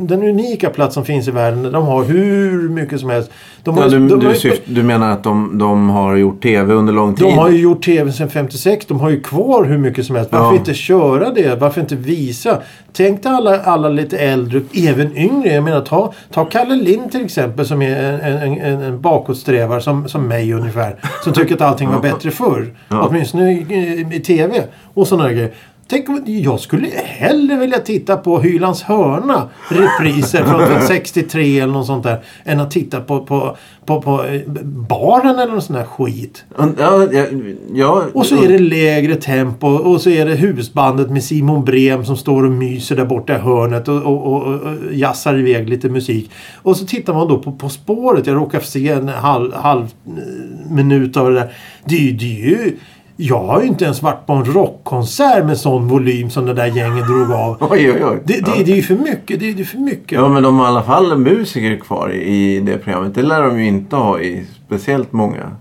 den 0.00 0.22
unika 0.22 0.70
plats 0.70 0.94
som 0.94 1.04
finns 1.04 1.28
i 1.28 1.30
världen. 1.30 1.72
De 1.72 1.86
har 1.86 2.04
hur 2.04 2.68
mycket 2.68 3.00
som 3.00 3.10
helst. 3.10 3.30
De 3.64 3.76
har, 3.76 3.82
Ja, 3.82 3.88
du, 3.88 4.08
de, 4.08 4.20
du, 4.20 4.34
syft, 4.34 4.62
du 4.64 4.82
menar 4.82 5.10
att 5.12 5.24
de, 5.24 5.58
de 5.58 5.90
har 5.90 6.16
gjort 6.16 6.42
TV 6.42 6.74
under 6.74 6.92
lång 6.92 7.14
tid? 7.14 7.26
de 7.26 7.38
har 7.38 7.50
ju 7.50 7.58
gjort 7.60 7.84
TV 7.84 8.12
sedan 8.12 8.30
56. 8.30 8.86
De 8.86 9.00
har 9.00 9.10
ju 9.10 9.20
kvar 9.20 9.64
hur 9.64 9.78
mycket 9.78 10.06
som 10.06 10.16
helst. 10.16 10.32
Varför 10.32 10.46
Ja. 10.46 10.56
inte 10.58 10.74
köra 10.74 11.30
det? 11.30 11.60
Varför 11.60 11.80
inte 11.80 11.96
visa? 11.96 12.58
Tänk 12.92 13.22
dig 13.22 13.32
alla, 13.32 13.60
alla 13.60 13.88
lite 13.88 14.18
äldre, 14.18 14.60
även 14.74 15.16
yngre. 15.16 15.52
Jag 15.54 15.64
menar 15.64 15.80
ta, 15.80 16.12
ta 16.32 16.44
Kalle 16.44 16.74
Lind 16.74 17.12
till 17.12 17.24
exempel 17.24 17.66
som 17.66 17.82
är 17.82 17.96
en, 18.22 18.58
en, 18.58 18.82
en, 18.82 19.00
bakåtsträvare 19.00 19.80
som, 19.80 20.08
som 20.08 20.28
mig 20.28 20.52
ungefär. 20.52 20.96
Som 21.24 21.32
tycker 21.32 21.54
att 21.54 21.60
allting 21.60 21.88
var 21.88 22.00
bättre 22.00 22.30
förr. 22.30 22.74
Ja. 22.88 23.06
Åtminstone 23.08 23.52
i, 23.52 24.06
i 24.12 24.20
TV 24.20 24.62
och 24.94 25.06
sådana 25.06 25.32
grejer. 25.32 25.50
Tänk 25.90 26.08
om, 26.08 26.22
jag 26.26 26.60
skulle 26.60 26.88
hellre 26.88 27.56
vilja 27.56 27.78
titta 27.78 28.16
på 28.16 28.40
Hylands 28.40 28.82
hörna 28.82 29.48
repriser 29.68 30.44
från 30.44 30.82
63 30.86 31.60
eller 31.60 31.72
något 31.72 31.86
sånt 31.86 32.02
där. 32.02 32.20
Än 32.44 32.60
att 32.60 32.70
titta 32.70 33.00
på, 33.00 33.26
på, 33.26 33.56
på, 33.84 34.02
på 34.02 34.24
eh, 34.24 34.40
baren 34.64 35.38
eller 35.38 35.52
någon 35.52 35.62
sån 35.62 35.76
där 35.76 35.84
skit. 35.84 36.44
Ja, 36.58 36.68
ja, 37.12 37.26
ja, 37.74 38.04
Och 38.12 38.26
så 38.26 38.44
är 38.44 38.48
det 38.48 38.58
lägre 38.58 39.14
tempo 39.14 39.66
och 39.66 40.00
så 40.00 40.10
är 40.10 40.26
det 40.26 40.34
husbandet 40.34 41.10
med 41.10 41.24
Simon 41.24 41.64
Brem 41.64 42.04
som 42.04 42.16
står 42.16 42.44
och 42.44 42.52
myser 42.52 42.96
där 42.96 43.04
borta 43.04 43.36
i 43.36 43.38
hörnet 43.38 43.88
och, 43.88 44.02
och, 44.02 44.32
och, 44.32 44.42
och 44.42 44.74
jassar 44.92 45.38
iväg 45.38 45.68
lite 45.68 45.88
musik. 45.88 46.30
Och 46.62 46.76
så 46.76 46.86
tittar 46.86 47.14
man 47.14 47.28
då 47.28 47.38
på 47.38 47.52
På 47.52 47.68
spåret. 47.68 48.26
Jag 48.26 48.36
råkar 48.36 48.60
se 48.60 48.88
en 48.88 49.08
halv, 49.08 49.54
halv 49.54 49.84
eh, 50.06 50.70
minut 50.70 51.16
av 51.16 51.30
det 51.30 51.34
där. 51.34 51.52
Det, 51.84 52.10
det 52.10 52.42
är 52.42 52.48
ju... 52.48 52.76
Jag 53.22 53.46
har 53.46 53.60
ju 53.60 53.66
inte 53.66 53.84
ens 53.84 54.02
varit 54.02 54.26
på 54.26 54.32
en 54.32 54.44
rockkonsert 54.44 55.44
med 55.44 55.58
sån 55.58 55.88
volym 55.88 56.30
som 56.30 56.46
det 56.46 56.54
där 56.54 56.66
gänget 56.66 57.06
drog 57.06 57.32
av. 57.32 57.56
Oj, 57.70 57.92
oj, 57.92 58.04
oj. 58.04 58.22
Det, 58.24 58.32
det, 58.32 58.64
det 58.64 58.72
är 58.72 58.76
ju 58.76 58.82
för 58.82 58.94
mycket. 58.94 59.40
Det, 59.40 59.52
det 59.52 59.62
är 59.62 59.64
för 59.64 59.78
mycket. 59.78 60.12
Ja, 60.12 60.28
men 60.28 60.42
de 60.42 60.58
har 60.58 60.64
i 60.64 60.68
alla 60.68 60.82
fall 60.82 61.18
musiker 61.18 61.76
kvar 61.76 62.12
i 62.12 62.60
det 62.60 62.78
programmet. 62.78 63.14
Det 63.14 63.22
lär 63.22 63.42
de 63.42 63.60
ju 63.60 63.66
inte 63.66 63.96
ha 63.96 64.20
i 64.20 64.46
speciellt 64.66 65.12
många. 65.12 65.56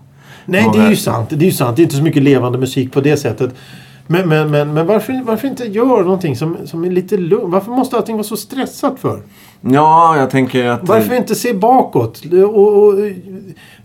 Nej, 0.46 0.62
det 0.62 0.68
Många- 0.68 0.84
är 0.86 0.90
ju 0.90 0.96
sant. 0.96 1.30
Det 1.30 1.36
är 1.36 1.40
ju 1.46 1.52
sant. 1.52 1.76
Det 1.76 1.82
är 1.82 1.84
inte 1.84 1.96
så 1.96 2.04
mycket 2.04 2.24
levande 2.24 2.58
musik 2.58 2.94
på 2.94 3.02
det 3.02 3.18
sättet. 3.18 3.56
Men, 4.08 4.30
men, 4.30 4.52
men, 4.52 4.74
men 4.74 4.88
varför, 4.88 5.24
varför 5.24 5.48
inte 5.48 5.66
göra 5.66 6.02
någonting 6.02 6.36
som, 6.36 6.58
som 6.66 6.84
är 6.84 6.92
lite 6.92 7.18
lugnt? 7.18 7.54
Varför 7.54 7.72
måste 7.72 7.98
allting 7.98 8.16
vara 8.16 8.24
så 8.24 8.38
stressat 8.38 9.00
för? 9.00 9.22
Ja, 9.62 10.18
jag 10.18 10.30
tänker 10.30 10.66
att... 10.66 10.88
Varför 10.88 11.16
inte 11.16 11.36
se 11.36 11.54
bakåt? 11.54 12.22
Och, 12.34 12.84
och, 12.84 12.94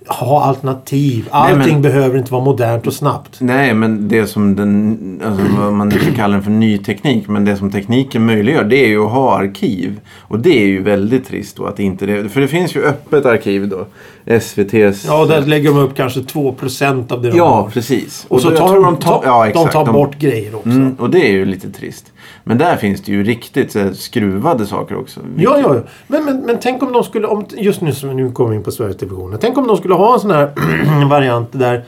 ha 0.07 0.43
alternativ. 0.45 1.29
Allting 1.31 1.73
men- 1.73 1.83
behöver 1.83 2.19
inte 2.19 2.33
vara 2.33 2.45
modernt 2.45 2.87
och 2.87 2.93
snabbt. 2.93 3.37
Nej, 3.41 3.75
men 3.75 4.09
det 4.09 4.27
som 4.27 4.57
den, 4.57 5.21
alltså 5.27 5.45
man 5.71 5.93
inte 5.93 6.11
kallar 6.11 6.35
den 6.35 6.43
för 6.43 6.51
ny 6.51 6.79
teknik, 6.79 7.29
men 7.29 7.45
det 7.45 7.57
som 7.57 7.71
tekniken 7.71 8.27
möjliggör, 8.27 8.65
det 8.65 8.77
är 8.85 8.89
ju 8.89 9.05
att 9.05 9.11
ha 9.11 9.39
arkiv. 9.39 10.01
Och 10.21 10.39
det 10.39 10.63
är 10.63 10.67
ju 10.67 10.83
väldigt 10.83 11.27
trist 11.29 11.57
då 11.57 11.65
att 11.67 11.81
inte 11.81 12.07
det, 12.07 12.29
för 12.29 12.41
det 12.41 12.49
finns 12.49 12.77
ju 12.77 12.83
öppet 12.85 13.27
arkiv 13.27 13.69
då. 13.69 13.87
SVT's... 14.27 15.05
Ja, 15.07 15.25
där 15.27 15.41
lägger 15.47 15.69
de 15.69 15.79
upp 15.79 15.95
kanske 15.97 16.21
2% 16.21 17.13
av 17.13 17.23
det 17.23 17.31
de 17.31 17.37
Ja, 17.39 17.49
har. 17.55 17.71
precis. 17.71 18.27
Och 18.29 18.41
så 18.41 18.49
då- 18.49 18.55
jag 18.55 18.61
tar 18.61 18.69
tror 18.69 18.85
de, 18.85 18.97
tar, 18.97 19.23
ja, 19.25 19.43
de 19.45 19.49
exakt, 19.49 19.73
tar 19.73 19.93
bort 19.93 20.19
grejer 20.19 20.55
också. 20.55 20.69
Mm, 20.69 20.95
och 20.99 21.11
det 21.11 21.29
är 21.29 21.33
ju 21.33 21.45
lite 21.45 21.71
trist. 21.71 22.13
Men 22.45 22.59
där 22.59 22.77
finns 22.77 23.03
det 23.03 23.13
ju 23.13 23.25
riktigt 23.25 23.75
här, 23.75 23.93
skruvade 23.93 24.67
saker 24.67 24.97
också. 24.97 25.21
Ja, 25.37 25.59
ja, 25.59 25.75
ja. 25.75 25.83
Men, 26.07 26.25
men, 26.25 26.41
men 26.41 26.59
tänk 26.61 26.83
om 26.83 26.93
de 26.93 27.05
skulle, 27.05 27.27
om, 27.27 27.45
just 27.57 27.81
nu, 27.81 27.93
som 27.93 28.17
nu 28.17 28.33
kommer 28.33 28.51
vi 28.51 28.57
in 28.57 28.63
på 28.63 28.71
Sveriges 28.71 28.97
Television. 28.97 29.37
Tänk 29.41 29.59
om 29.59 29.67
de 29.67 29.77
skulle 29.77 29.95
ha 29.95 30.15
en 30.15 30.21
sån 30.21 30.31
här 30.31 30.51
variant 31.09 31.49
där 31.53 31.85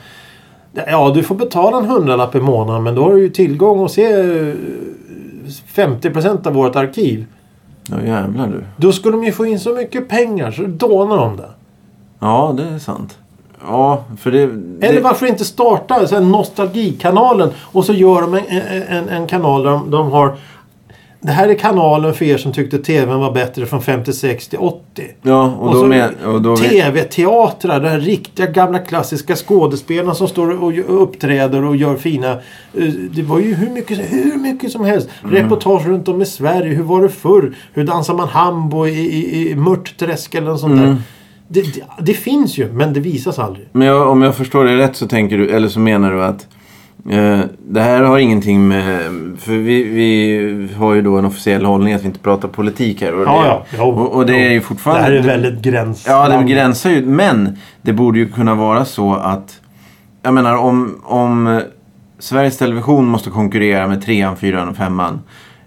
Ja, 0.87 1.11
du 1.15 1.23
får 1.23 1.35
betala 1.35 1.77
en 1.77 1.85
hundralapp 1.85 2.35
i 2.35 2.39
månaden 2.39 2.83
men 2.83 2.95
då 2.95 3.03
har 3.03 3.13
du 3.13 3.21
ju 3.21 3.29
tillgång 3.29 3.79
och 3.79 3.91
se 3.91 4.03
eh, 4.03 4.53
50% 5.75 6.47
av 6.47 6.53
vårt 6.53 6.75
arkiv. 6.75 7.25
Ja, 7.89 8.01
jävlar 8.05 8.47
du. 8.47 8.63
Då 8.77 8.91
skulle 8.91 9.17
de 9.17 9.23
ju 9.23 9.31
få 9.31 9.45
in 9.45 9.59
så 9.59 9.73
mycket 9.73 10.09
pengar 10.09 10.51
så 10.51 10.63
dånar 10.63 11.17
de 11.17 11.37
det. 11.37 11.49
Ja, 12.19 12.53
det 12.57 12.63
är 12.63 12.79
sant. 12.79 13.17
Ja, 13.61 14.03
för 14.19 14.31
det... 14.31 14.41
Eller 14.41 14.93
det 14.93 15.01
varför 15.01 15.25
inte 15.25 15.45
starta 15.45 16.07
så 16.07 16.15
här, 16.15 16.21
Nostalgikanalen 16.21 17.49
och 17.59 17.85
så 17.85 17.93
gör 17.93 18.21
de 18.21 18.33
en, 18.33 18.43
en, 18.87 19.09
en 19.09 19.27
kanal 19.27 19.63
där 19.63 19.71
de, 19.71 19.91
de 19.91 20.11
har 20.11 20.35
det 21.19 21.31
här 21.31 21.49
är 21.49 21.53
kanalen 21.53 22.13
för 22.13 22.25
er 22.25 22.37
som 22.37 22.51
tyckte 22.53 22.77
TVn 22.77 23.19
var 23.19 23.31
bättre 23.31 23.65
från 23.65 23.81
56 23.81 24.47
till 24.47 24.59
80. 24.59 24.81
Ja, 25.21 25.53
och, 25.59 25.67
Och 25.67 25.73
då 25.75 25.85
med... 25.85 26.09
Och 26.25 26.41
då 26.41 26.55
TV-teatrar, 26.57 27.79
de 27.79 27.89
här 27.89 27.99
riktiga 27.99 28.45
gamla 28.45 28.79
klassiska 28.79 29.35
skådespelarna 29.35 30.13
som 30.15 30.27
står 30.27 30.63
och 30.63 30.73
och 30.89 31.03
uppträder 31.03 31.63
och 31.65 31.75
gör 31.75 31.95
fina... 31.95 32.31
eh, 32.73 32.83
Det 33.11 33.21
var 33.23 33.39
ju 33.39 33.53
hur 33.55 33.69
mycket, 33.69 33.99
hur 33.99 34.37
mycket 34.37 34.71
som 34.71 34.85
helst. 34.85 35.09
Mm. 35.23 35.35
Reportage 35.35 35.85
runt 35.87 36.07
om 36.07 36.21
i 36.21 36.25
Sverige. 36.25 36.73
Hur 36.75 36.83
var 36.83 37.01
det 37.01 37.09
förr? 37.09 37.55
Hur 37.73 37.83
dansar 37.83 38.13
man 38.13 38.27
hambo 38.27 38.87
i, 38.87 38.91
i, 38.99 39.49
i 39.51 39.55
Mörtträsk 39.55 40.35
eller 40.35 40.47
något 40.47 40.59
sånt 40.59 40.73
Mm. 40.73 40.85
där. 40.85 40.97
Det, 41.47 41.61
det, 41.61 41.83
det 42.01 42.13
finns 42.13 42.57
ju, 42.57 42.71
men 42.71 42.93
det 42.93 42.99
visas 42.99 43.39
aldrig. 43.39 43.67
Men 43.71 43.87
jag, 43.87 44.09
om 44.09 44.21
jag 44.21 44.35
förstår 44.35 44.65
det 44.65 44.77
rätt 44.77 44.95
så 44.95 45.07
tänker 45.07 45.37
du, 45.37 45.49
eller 45.49 45.67
så 45.67 45.79
menar 45.79 46.11
du 46.11 46.23
att 46.23 46.47
eh, 47.09 47.39
det 47.69 47.81
här 47.81 48.03
har 48.03 48.17
ingenting 48.19 48.67
med... 48.67 49.01
För 49.39 49.51
vi, 49.51 49.83
vi 49.83 50.69
har 50.77 50.93
ju 50.93 51.01
då 51.01 51.17
en 51.17 51.25
officiell 51.25 51.65
hållning 51.65 51.93
att 51.93 52.01
vi 52.01 52.05
inte 52.07 52.19
pratar 52.19 52.47
politik 52.47 53.01
här. 53.01 53.13
Och 53.13 53.19
det, 53.19 53.25
Ja, 53.25 53.45
ja. 53.45 53.65
Jo, 53.77 53.83
och, 53.83 54.15
och 54.15 54.25
det 54.25 54.33
jo. 54.33 54.39
är 54.39 54.49
ju 54.49 54.55
Det 54.59 54.61
fortfarande... 54.65 55.03
här 55.03 55.11
är 55.11 55.21
väldigt 55.21 55.61
gräns... 55.61 56.05
Ja, 56.07 56.29
det 56.29 56.43
gränsar 56.53 56.89
ju. 56.89 57.05
Men 57.05 57.57
det 57.81 57.93
borde 57.93 58.19
ju 58.19 58.29
kunna 58.29 58.55
vara 58.55 58.85
så 58.85 59.13
att... 59.13 59.59
Jag 60.21 60.33
menar 60.33 60.55
om, 60.57 61.01
om 61.03 61.61
Sveriges 62.19 62.57
Television 62.57 63.05
måste 63.07 63.29
konkurrera 63.29 63.87
med 63.87 64.01
trean, 64.05 64.37
fyran 64.37 64.69
och 64.69 64.75
femman. 64.77 65.19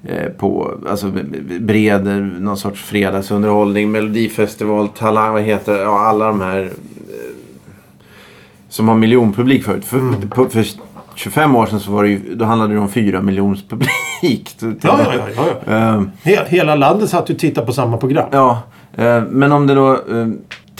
Eh, 0.04 0.28
på 0.28 0.74
alltså, 0.88 1.12
bred, 1.60 2.04
någon 2.40 2.56
sorts 2.56 2.82
fredagsunderhållning, 2.82 3.90
melodifestival, 3.90 4.88
talang, 4.88 5.32
vad 5.32 5.42
heter 5.42 5.72
det? 5.72 5.82
Ja, 5.82 6.00
alla 6.00 6.26
de 6.26 6.40
här... 6.40 6.62
Eh, 6.62 6.70
som 8.68 8.88
har 8.88 8.94
miljonpublik 8.94 9.64
förut. 9.64 9.84
För, 9.84 9.98
Mm. 9.98 10.28
på, 10.30 10.44
för 10.48 10.66
25 11.14 11.56
år 11.56 11.66
sedan 11.66 11.80
så 11.80 11.90
var 11.92 12.02
det 12.02 12.08
ju, 12.08 12.34
då 12.34 12.44
handlade 12.44 12.74
det 12.74 12.80
om 12.80 12.88
fyra 12.88 13.22
miljons 13.22 13.68
publik. 13.68 13.90
Ja, 14.62 14.76
ja, 14.82 14.98
ja. 15.14 15.24
ja, 15.36 15.44
ja. 15.66 15.72
Eh, 15.74 16.02
He- 16.24 16.46
Hela 16.48 16.74
landet 16.74 17.10
satt 17.10 17.30
ju 17.30 17.34
och 17.34 17.40
tittade 17.40 17.66
på 17.66 17.72
samma 17.72 17.96
program. 17.96 18.28
Ja, 18.32 18.62
eh, 18.96 19.22
men 19.30 19.52
om 19.52 19.66
det 19.66 19.74
då... 19.74 19.92
Eh, 19.92 20.28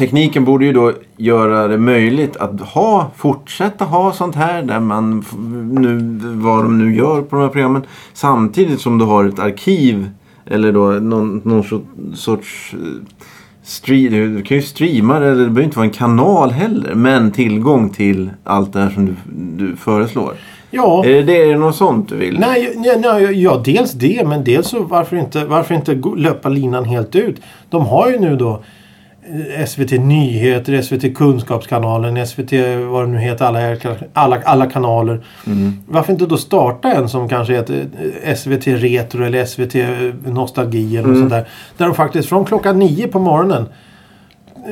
tekniken 0.00 0.45
borde 0.45 0.64
ju 0.64 0.73
då 0.73 0.92
göra 1.16 1.69
det 1.69 1.78
möjligt 1.78 2.37
att 2.37 2.61
ha, 2.61 3.11
fortsätta 3.16 3.85
ha 3.85 4.12
sånt 4.12 4.35
här 4.35 4.62
där 4.62 4.80
man 4.80 5.25
nu, 5.71 5.99
vad 6.35 6.64
de 6.64 6.78
nu 6.78 6.97
gör 6.97 7.23
på 7.23 7.37
de 7.37 7.42
här 7.42 7.49
programmen. 7.49 7.83
Samtidigt 8.12 8.80
som 8.80 8.99
du 8.99 9.04
har 9.04 9.25
ett 9.25 9.38
arkiv 9.38 10.11
eller 10.47 10.73
då 10.73 10.87
någon, 10.87 11.40
någon 11.45 11.62
so- 11.62 12.14
sorts... 12.14 12.75
Eh, 12.75 12.78
stream, 13.62 14.12
du 14.12 14.42
kan 14.42 14.57
ju 14.57 14.62
streama 14.62 15.19
det, 15.19 15.26
eller 15.26 15.45
det 15.45 15.50
behöver 15.50 15.62
inte 15.62 15.76
vara 15.76 15.87
en 15.87 15.92
kanal 15.92 16.50
heller. 16.50 16.95
Men 16.95 17.30
tillgång 17.33 17.90
till 17.90 18.30
allt 18.45 18.73
det 18.73 18.80
här 18.80 18.90
som 18.90 19.07
du, 19.07 19.14
du 19.66 19.76
föreslår. 19.76 20.33
Ja. 20.71 21.04
Är 21.04 21.09
det, 21.09 21.23
det 21.23 21.42
är 21.42 21.47
det 21.47 21.59
något 21.59 21.76
sånt 21.76 22.09
du 22.09 22.16
vill? 22.16 22.38
Nej, 22.38 22.73
nej, 22.76 23.00
nej, 23.00 23.42
ja, 23.42 23.62
dels 23.64 23.92
det, 23.92 24.26
men 24.26 24.45
dels 24.45 24.69
så 24.69 24.83
varför 24.83 25.16
inte, 25.16 25.45
varför 25.45 25.75
inte 25.75 26.02
löpa 26.16 26.49
linan 26.49 26.85
helt 26.85 27.16
ut? 27.16 27.40
De 27.71 27.87
har 27.87 28.11
ju 28.11 28.19
nu 28.19 28.37
då 28.37 28.62
SVT 29.66 29.90
Nyheter, 29.90 30.82
SVT 30.82 31.16
Kunskapskanalen, 31.16 32.26
SVT 32.26 32.52
vad 32.90 33.04
det 33.04 33.12
nu 33.12 33.18
heter, 33.18 33.44
alla, 33.44 33.76
alla, 34.12 34.42
alla 34.44 34.66
kanaler. 34.66 35.20
Varför 35.88 36.12
inte 36.12 36.26
då 36.26 36.37
starta 36.37 36.92
en 36.92 37.08
som 37.08 37.28
kanske 37.28 37.54
heter 37.54 37.87
eh, 38.22 38.34
SVT 38.34 38.66
Retro 38.66 39.25
eller 39.25 39.44
SVT 39.44 39.75
Nostalgi 40.26 40.96
eller 40.96 41.08
något 41.08 41.18
sånt 41.18 41.30
där. 41.30 41.49
Där 41.76 41.87
de 41.87 41.94
faktiskt 41.94 42.28
från 42.28 42.44
klockan 42.44 42.78
nio 42.78 43.08
på 43.08 43.18
morgonen 43.18 43.66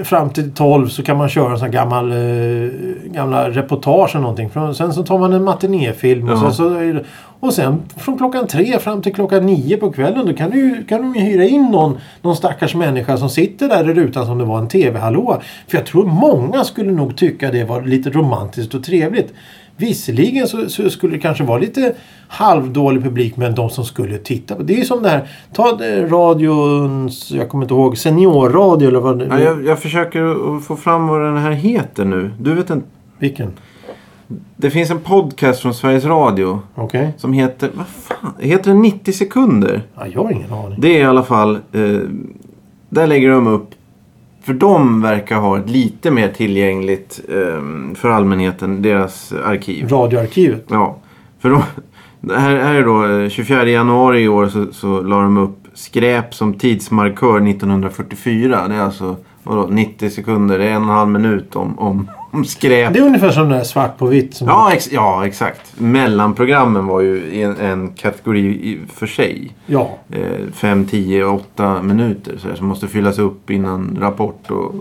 fram 0.04 0.30
till 0.30 0.52
12 0.54 0.88
så 0.88 1.02
kan 1.02 1.16
man 1.16 1.28
köra 1.28 1.52
en 1.52 1.59
sån 1.59 1.71
gammal 1.71 2.12
eh, 2.12 2.71
gamla 3.04 3.50
reportage 3.50 4.11
eller 4.11 4.23
någonting. 4.23 4.50
Sen 4.75 4.92
så 4.92 5.02
tar 5.02 5.18
man 5.18 5.33
en 5.33 5.45
matinéfilm 5.45 6.28
och, 6.28 6.38
sen 6.38 6.52
så 6.52 7.00
och 7.40 7.52
sen 7.54 7.83
från 7.97 8.18
klockan 8.18 8.47
tre 8.47 8.78
fram 8.78 9.02
till 9.02 9.14
klockan 9.14 9.47
nio 9.47 9.76
på 9.76 9.92
kvällen 9.92 10.26
då 10.26 10.33
kan 10.33 10.50
du, 10.50 10.85
kan 10.88 11.02
de 11.02 11.14
ju 11.14 11.21
hyra 11.21 11.45
in 11.45 11.64
någon, 11.64 11.99
någon 12.23 12.37
stackars 12.37 12.75
människa 12.75 13.16
som 13.16 13.30
sitter 13.30 13.68
där 13.68 13.90
i 13.90 13.95
rutan 13.95 14.26
som 14.26 14.38
det 14.38 14.45
var 14.45 14.59
en 14.59 14.68
tv-hallå. 14.68 15.40
För 15.68 15.78
jag 15.78 15.87
tror 15.87 16.04
många 16.04 16.64
skulle 16.64 16.92
nog 16.92 17.16
tycka 17.16 17.50
det 17.50 17.64
var 17.64 17.83
lite 17.83 18.11
romantiskt 18.11 18.75
och 18.75 18.85
trevligt. 18.85 19.35
Visserligen 19.78 20.49
så, 20.49 20.68
så 20.68 20.90
skulle 20.90 21.16
det 21.16 21.20
kanske 21.20 21.44
vara 21.44 21.58
lite 21.58 21.94
halvdålig 22.28 23.02
publik 23.02 23.37
men 23.37 23.54
de 23.54 23.70
som 23.70 23.85
skulle 23.85 24.18
titta 24.18 24.54
på. 24.54 24.62
Det 24.62 24.80
är 24.80 24.85
som 24.85 25.02
det 25.02 25.08
här. 25.08 25.28
Ta 25.52 25.85
eh, 25.85 26.11
radions, 26.11 27.30
jag 27.30 27.49
kommer 27.49 27.64
inte 27.64 27.75
ihåg, 27.75 27.99
seniorradio 27.99 28.88
eller 28.88 29.00
vad 29.00 29.18
det 29.18 29.25
Ja, 29.26 29.40
jag, 29.40 29.66
jag 29.66 29.78
försöker 29.78 30.61
få 30.61 30.76
fram 30.76 31.08
vad 31.08 31.20
den 31.20 31.37
här 31.37 31.50
heter 31.50 32.04
nu. 32.04 32.30
Du 32.40 32.54
vet 32.54 32.70
inte. 32.70 32.87
Vilken? 33.18 33.52
Det 34.56 34.70
finns 34.70 34.90
en 34.90 35.00
podcast 35.00 35.61
från 35.61 35.75
Sveriges 35.75 36.04
Radio 36.04 36.61
Okej. 36.75 37.14
som 37.18 37.32
heter, 37.32 37.70
vad 37.75 37.87
fan, 37.87 38.32
heter 38.38 38.70
den 38.70 38.82
90 38.82 39.12
sekunder? 39.12 39.82
Ja, 39.94 40.06
jag 40.06 40.23
har 40.23 40.30
ingen 40.30 40.52
aning. 40.52 40.80
Det 40.80 40.88
är 40.88 41.00
i 41.00 41.04
alla 41.04 41.23
fall, 41.23 41.54
eh, 41.73 42.00
där 42.88 43.06
lägger 43.06 43.30
de 43.30 43.47
upp, 43.47 43.70
för 44.48 44.54
de 44.54 45.02
verkar 45.02 45.36
ha 45.36 45.58
ett 45.58 45.70
lite 45.70 46.10
mer 46.10 46.28
tillgängligt 46.28 47.20
eh, 47.28 47.94
för 47.94 48.08
allmänheten, 48.08 48.82
deras 48.82 49.32
arkiv. 49.32 49.88
Radioarkivet. 49.88 50.64
Ja, 50.68 50.96
för 51.40 51.50
de, 51.50 51.62
här, 52.34 52.56
här 52.56 52.74
är 52.74 52.84
då 52.84 53.22
eh, 53.22 53.28
24 53.28 53.64
januari 53.64 54.20
i 54.20 54.28
år 54.28 54.48
så, 54.48 54.66
så 54.72 55.02
la 55.02 55.20
de 55.20 55.36
upp 55.36 55.58
skräp 55.74 56.34
som 56.34 56.54
tidsmarkör 56.54 57.48
1944. 57.48 58.68
Det 58.68 58.74
är 58.74 58.80
alltså 58.80 59.16
vadå, 59.42 59.66
90 59.70 60.10
sekunder, 60.10 60.58
det 60.58 60.64
är 60.64 60.70
en 60.70 60.82
och 60.82 60.88
en 60.88 60.94
halv 60.94 61.10
minut 61.10 61.56
om, 61.56 61.78
om 61.78 62.10
skräp. 62.47 62.92
Det 62.92 62.99
är 62.99 63.06
ungefär 63.06 63.30
som 63.30 63.49
den 63.49 63.58
där 63.58 63.64
svart 63.64 63.99
på 63.99 64.06
vitt. 64.06 64.35
Som 64.35 64.49
Ja, 64.49 64.73
ex 64.73 64.92
ja, 64.92 65.26
exakt. 65.26 65.80
Mellanprogrammen 65.80 66.87
var 66.87 67.00
ju 67.00 67.42
en, 67.42 67.56
en 67.56 67.88
kategori 67.92 68.40
i, 68.49 68.78
för 68.94 69.06
sig. 69.06 69.50
ja. 69.66 69.90
Eh, 70.12 70.52
5, 70.54 70.87
10, 70.87 71.25
8 71.25 71.82
minuter 71.82 72.38
så 72.38 72.49
här, 72.49 72.54
som 72.54 72.66
måste 72.66 72.88
fyllas 72.88 73.18
upp 73.18 73.50
innan 73.50 73.99
rapport 74.00 74.50
och, 74.50 74.75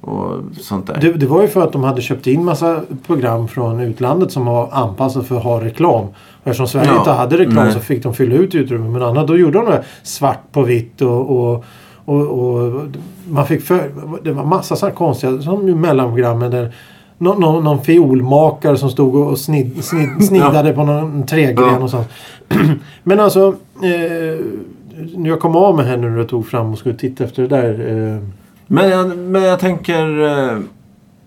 och 0.00 0.40
sånt 0.60 0.86
där. 0.86 0.98
Det, 1.00 1.12
det 1.12 1.26
var 1.26 1.42
ju 1.42 1.48
för 1.48 1.64
att 1.64 1.72
de 1.72 1.84
hade 1.84 2.02
köpt 2.02 2.26
in 2.26 2.44
massa 2.44 2.80
program 3.06 3.48
från 3.48 3.80
utlandet 3.80 4.32
som 4.32 4.44
var 4.46 4.68
anpassade 4.72 5.24
för 5.24 5.36
att 5.36 5.42
ha 5.44 5.60
reklam. 5.64 6.04
Och 6.42 6.46
eftersom 6.46 6.66
Sverige 6.68 6.88
Ja, 6.92 6.98
inte 6.98 7.10
hade 7.10 7.38
reklam 7.38 7.64
nej. 7.64 7.72
så 7.72 7.80
fick 7.80 8.02
de 8.02 8.14
fylla 8.14 8.34
ut 8.34 8.54
utrymme. 8.54 8.88
Men 8.88 9.02
annars 9.02 9.26
då 9.26 9.36
gjorde 9.36 9.58
de 9.58 9.66
det 9.66 9.84
svart 10.02 10.52
på 10.52 10.62
vitt 10.62 11.02
och, 11.02 11.30
och, 11.54 11.64
och, 12.10 12.26
och 12.56 12.86
man 13.30 13.46
fick 13.46 13.62
för, 13.62 13.90
Det 14.24 14.32
var 14.32 14.44
massa 14.44 14.76
sådana 14.76 14.96
konstiga 14.96 15.40
som 15.42 15.68
i 15.68 15.74
mellanprogrammen 15.74 16.50
där 16.50 16.74
någon, 17.18 17.40
någon, 17.40 17.64
någon 17.64 17.84
fiolmakare 17.84 18.76
som 18.76 18.90
stod 18.90 19.14
och 19.16 19.38
snid, 19.38 19.84
snid, 19.84 20.08
snidade 20.28 20.72
på 20.72 20.84
någon 20.84 21.26
trägren 21.26 21.68
Ja. 21.68 21.78
och 21.78 21.90
sånt. 21.90 22.08
Men 23.02 23.20
alltså 23.20 23.54
eh, 23.82 24.40
jag 25.26 25.40
kom 25.40 25.56
av 25.56 25.82
här 25.82 25.96
nu 25.96 26.10
när 26.10 26.18
jag 26.18 26.28
tog 26.28 26.46
fram 26.46 26.72
och 26.72 26.78
skulle 26.78 26.94
titta 26.94 27.24
efter 27.24 27.42
det 27.42 27.48
där. 27.48 27.70
Eh, 27.72 28.22
Men, 28.66 28.90
jag, 28.90 29.18
men 29.18 29.42
jag 29.42 29.58
tänker... 29.60 30.20
eh, 30.52 30.58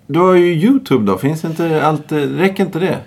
Du 0.07 0.19
har 0.19 0.33
ju 0.33 0.53
YouTube 0.53 1.11
då. 1.11 1.17
Finns 1.17 1.45
inte 1.45 1.85
allt... 1.85 2.11
eh, 2.11 2.15
Räcker 2.17 2.65
inte 2.65 2.79
det? 2.79 2.97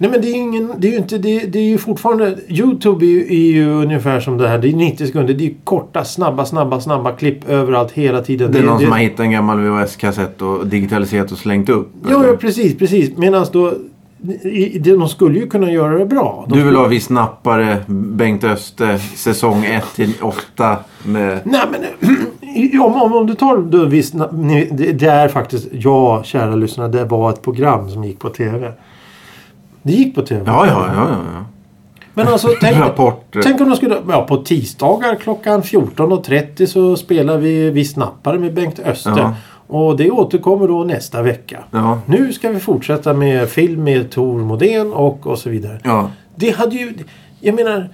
Nej 0.00 0.10
men 0.10 0.20
det 0.20 0.28
är 0.28 0.30
ju 0.30 0.36
ingen, 0.36 0.72
det 0.78 0.88
är 0.88 0.92
ju 0.92 0.98
inte, 0.98 1.18
det, 1.18 1.38
det 1.38 1.58
är 1.58 1.64
ju 1.64 1.78
fortfarande, 1.78 2.36
Youtube 2.48 3.06
är 3.06 3.08
ju, 3.08 3.20
är 3.20 3.52
ju 3.52 3.70
ungefär 3.70 4.20
som 4.20 4.38
det 4.38 4.48
här. 4.48 4.58
Det 4.58 4.68
är 4.68 4.72
90 4.72 5.06
sekunder. 5.06 5.34
Det 5.34 5.46
är 5.46 5.54
korta, 5.64 6.04
snabba, 6.04 6.44
snabba, 6.44 6.80
snabba 6.80 7.12
klipp 7.12 7.48
överallt 7.48 7.92
hela 7.92 8.22
tiden. 8.22 8.52
Det 8.52 8.58
är 8.58 8.62
någon 8.62 8.80
som 8.80 8.92
har 8.92 8.98
hittat 8.98 9.20
en 9.20 9.30
gammal 9.30 9.58
VHS-kassett 9.58 10.42
och 10.42 10.66
digitaliserat 10.66 11.32
och 11.32 11.38
slängt 11.38 11.68
upp. 11.68 11.92
Ja, 12.08 12.26
ja 12.26 12.36
precis, 12.36 12.78
precis. 12.78 13.16
Medan 13.16 13.46
då, 13.52 13.72
det, 14.80 14.94
de 14.94 15.08
skulle 15.08 15.38
ju 15.38 15.46
kunna 15.46 15.72
göra 15.72 15.98
det 15.98 16.06
bra. 16.06 16.44
De 16.48 16.58
Du 16.58 16.64
vill 16.64 16.76
ha 16.76 16.86
Vi 16.86 17.00
snappare, 17.00 17.76
Bengt 17.86 18.44
Öster, 18.44 18.98
säsong 19.16 19.64
1 19.64 19.84
till 19.96 20.12
8 20.22 20.76
med... 21.02 21.40
Nej 21.44 21.60
men 21.70 22.80
om, 22.80 23.02
om, 23.02 23.12
om 23.12 23.26
du 23.26 23.34
tar 23.34 23.86
visst, 23.86 24.14
ni, 24.32 24.68
det, 24.72 24.92
det 24.92 25.06
är 25.06 25.28
faktiskt, 25.28 25.68
ja 25.72 26.22
kära 26.22 26.54
lyssnare, 26.54 26.88
det 26.88 27.04
var 27.04 27.30
ett 27.30 27.42
program 27.42 27.90
som 27.90 28.04
gick 28.04 28.18
på 28.18 28.28
TV. 28.28 28.72
Det 29.82 29.92
gick 29.92 30.14
på 30.14 30.22
TV. 30.22 30.42
Ja, 30.46 30.66
ja, 30.66 30.86
ja. 30.94 31.08
ja. 31.10 31.44
Men 32.14 32.28
alltså 32.28 32.48
tänk, 32.60 32.76
tänk 33.42 33.60
om 33.60 33.68
de 33.68 33.76
skulle... 33.76 33.96
Ja, 34.08 34.24
på 34.28 34.36
tisdagar 34.36 35.14
klockan 35.14 35.62
14.30 35.62 36.66
så 36.66 36.96
spelar 36.96 37.38
vi 37.38 37.70
Vi 37.70 37.84
snappare 37.84 38.38
med 38.38 38.54
Bengt 38.54 38.78
Öster. 38.78 39.14
Ja. 39.16 39.34
Och 39.66 39.96
det 39.96 40.10
återkommer 40.10 40.68
då 40.68 40.84
nästa 40.84 41.22
vecka. 41.22 41.58
Ja, 41.70 42.00
Nu 42.06 42.32
ska 42.32 42.48
vi 42.48 42.60
fortsätta 42.60 43.14
med 43.14 43.48
film 43.48 43.84
med 43.84 44.10
Tor 44.10 44.38
Modén 44.38 44.92
och, 44.92 45.26
och 45.26 45.38
så 45.38 45.50
vidare. 45.50 45.80
ja. 45.84 46.10
Det 46.34 46.50
hade 46.50 46.76
ju... 46.76 46.94
Jag 47.40 47.54
menar... 47.54 47.88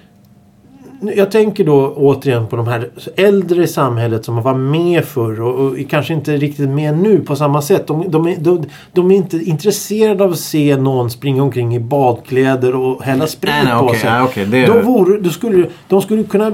Jag 1.16 1.30
tänker 1.30 1.64
då 1.64 1.92
återigen 1.96 2.46
på 2.46 2.56
de 2.56 2.66
här 2.68 2.88
äldre 3.16 3.62
i 3.62 3.66
samhället 3.66 4.24
som 4.24 4.42
var 4.42 4.54
med 4.54 5.04
förr 5.04 5.40
och, 5.40 5.54
och 5.60 5.76
kanske 5.90 6.14
inte 6.14 6.36
riktigt 6.36 6.68
med 6.68 6.98
nu 6.98 7.20
på 7.20 7.36
samma 7.36 7.62
sätt. 7.62 7.86
De, 7.86 8.04
de, 8.10 8.26
är, 8.26 8.36
de, 8.36 8.64
de 8.92 9.10
är 9.10 9.16
inte 9.16 9.36
intresserade 9.36 10.24
av 10.24 10.30
att 10.30 10.38
se 10.38 10.76
någon 10.76 11.10
springa 11.10 11.42
omkring 11.42 11.74
i 11.76 11.80
badkläder 11.80 12.74
och 12.74 13.02
hälla 13.02 13.26
sprit 13.26 13.52
Nej, 13.54 13.64
nej, 13.64 13.78
på 13.78 13.84
okej, 13.84 13.98
sig. 14.00 14.10
nej, 14.10 14.22
okej, 14.22 14.46
det 14.46 14.58
är- 14.64 14.66
Då 14.66 14.80
vore, 14.80 15.20
då 15.20 15.30
skulle, 15.30 15.66
de 15.88 16.02
skulle 16.02 16.22
kunna... 16.22 16.52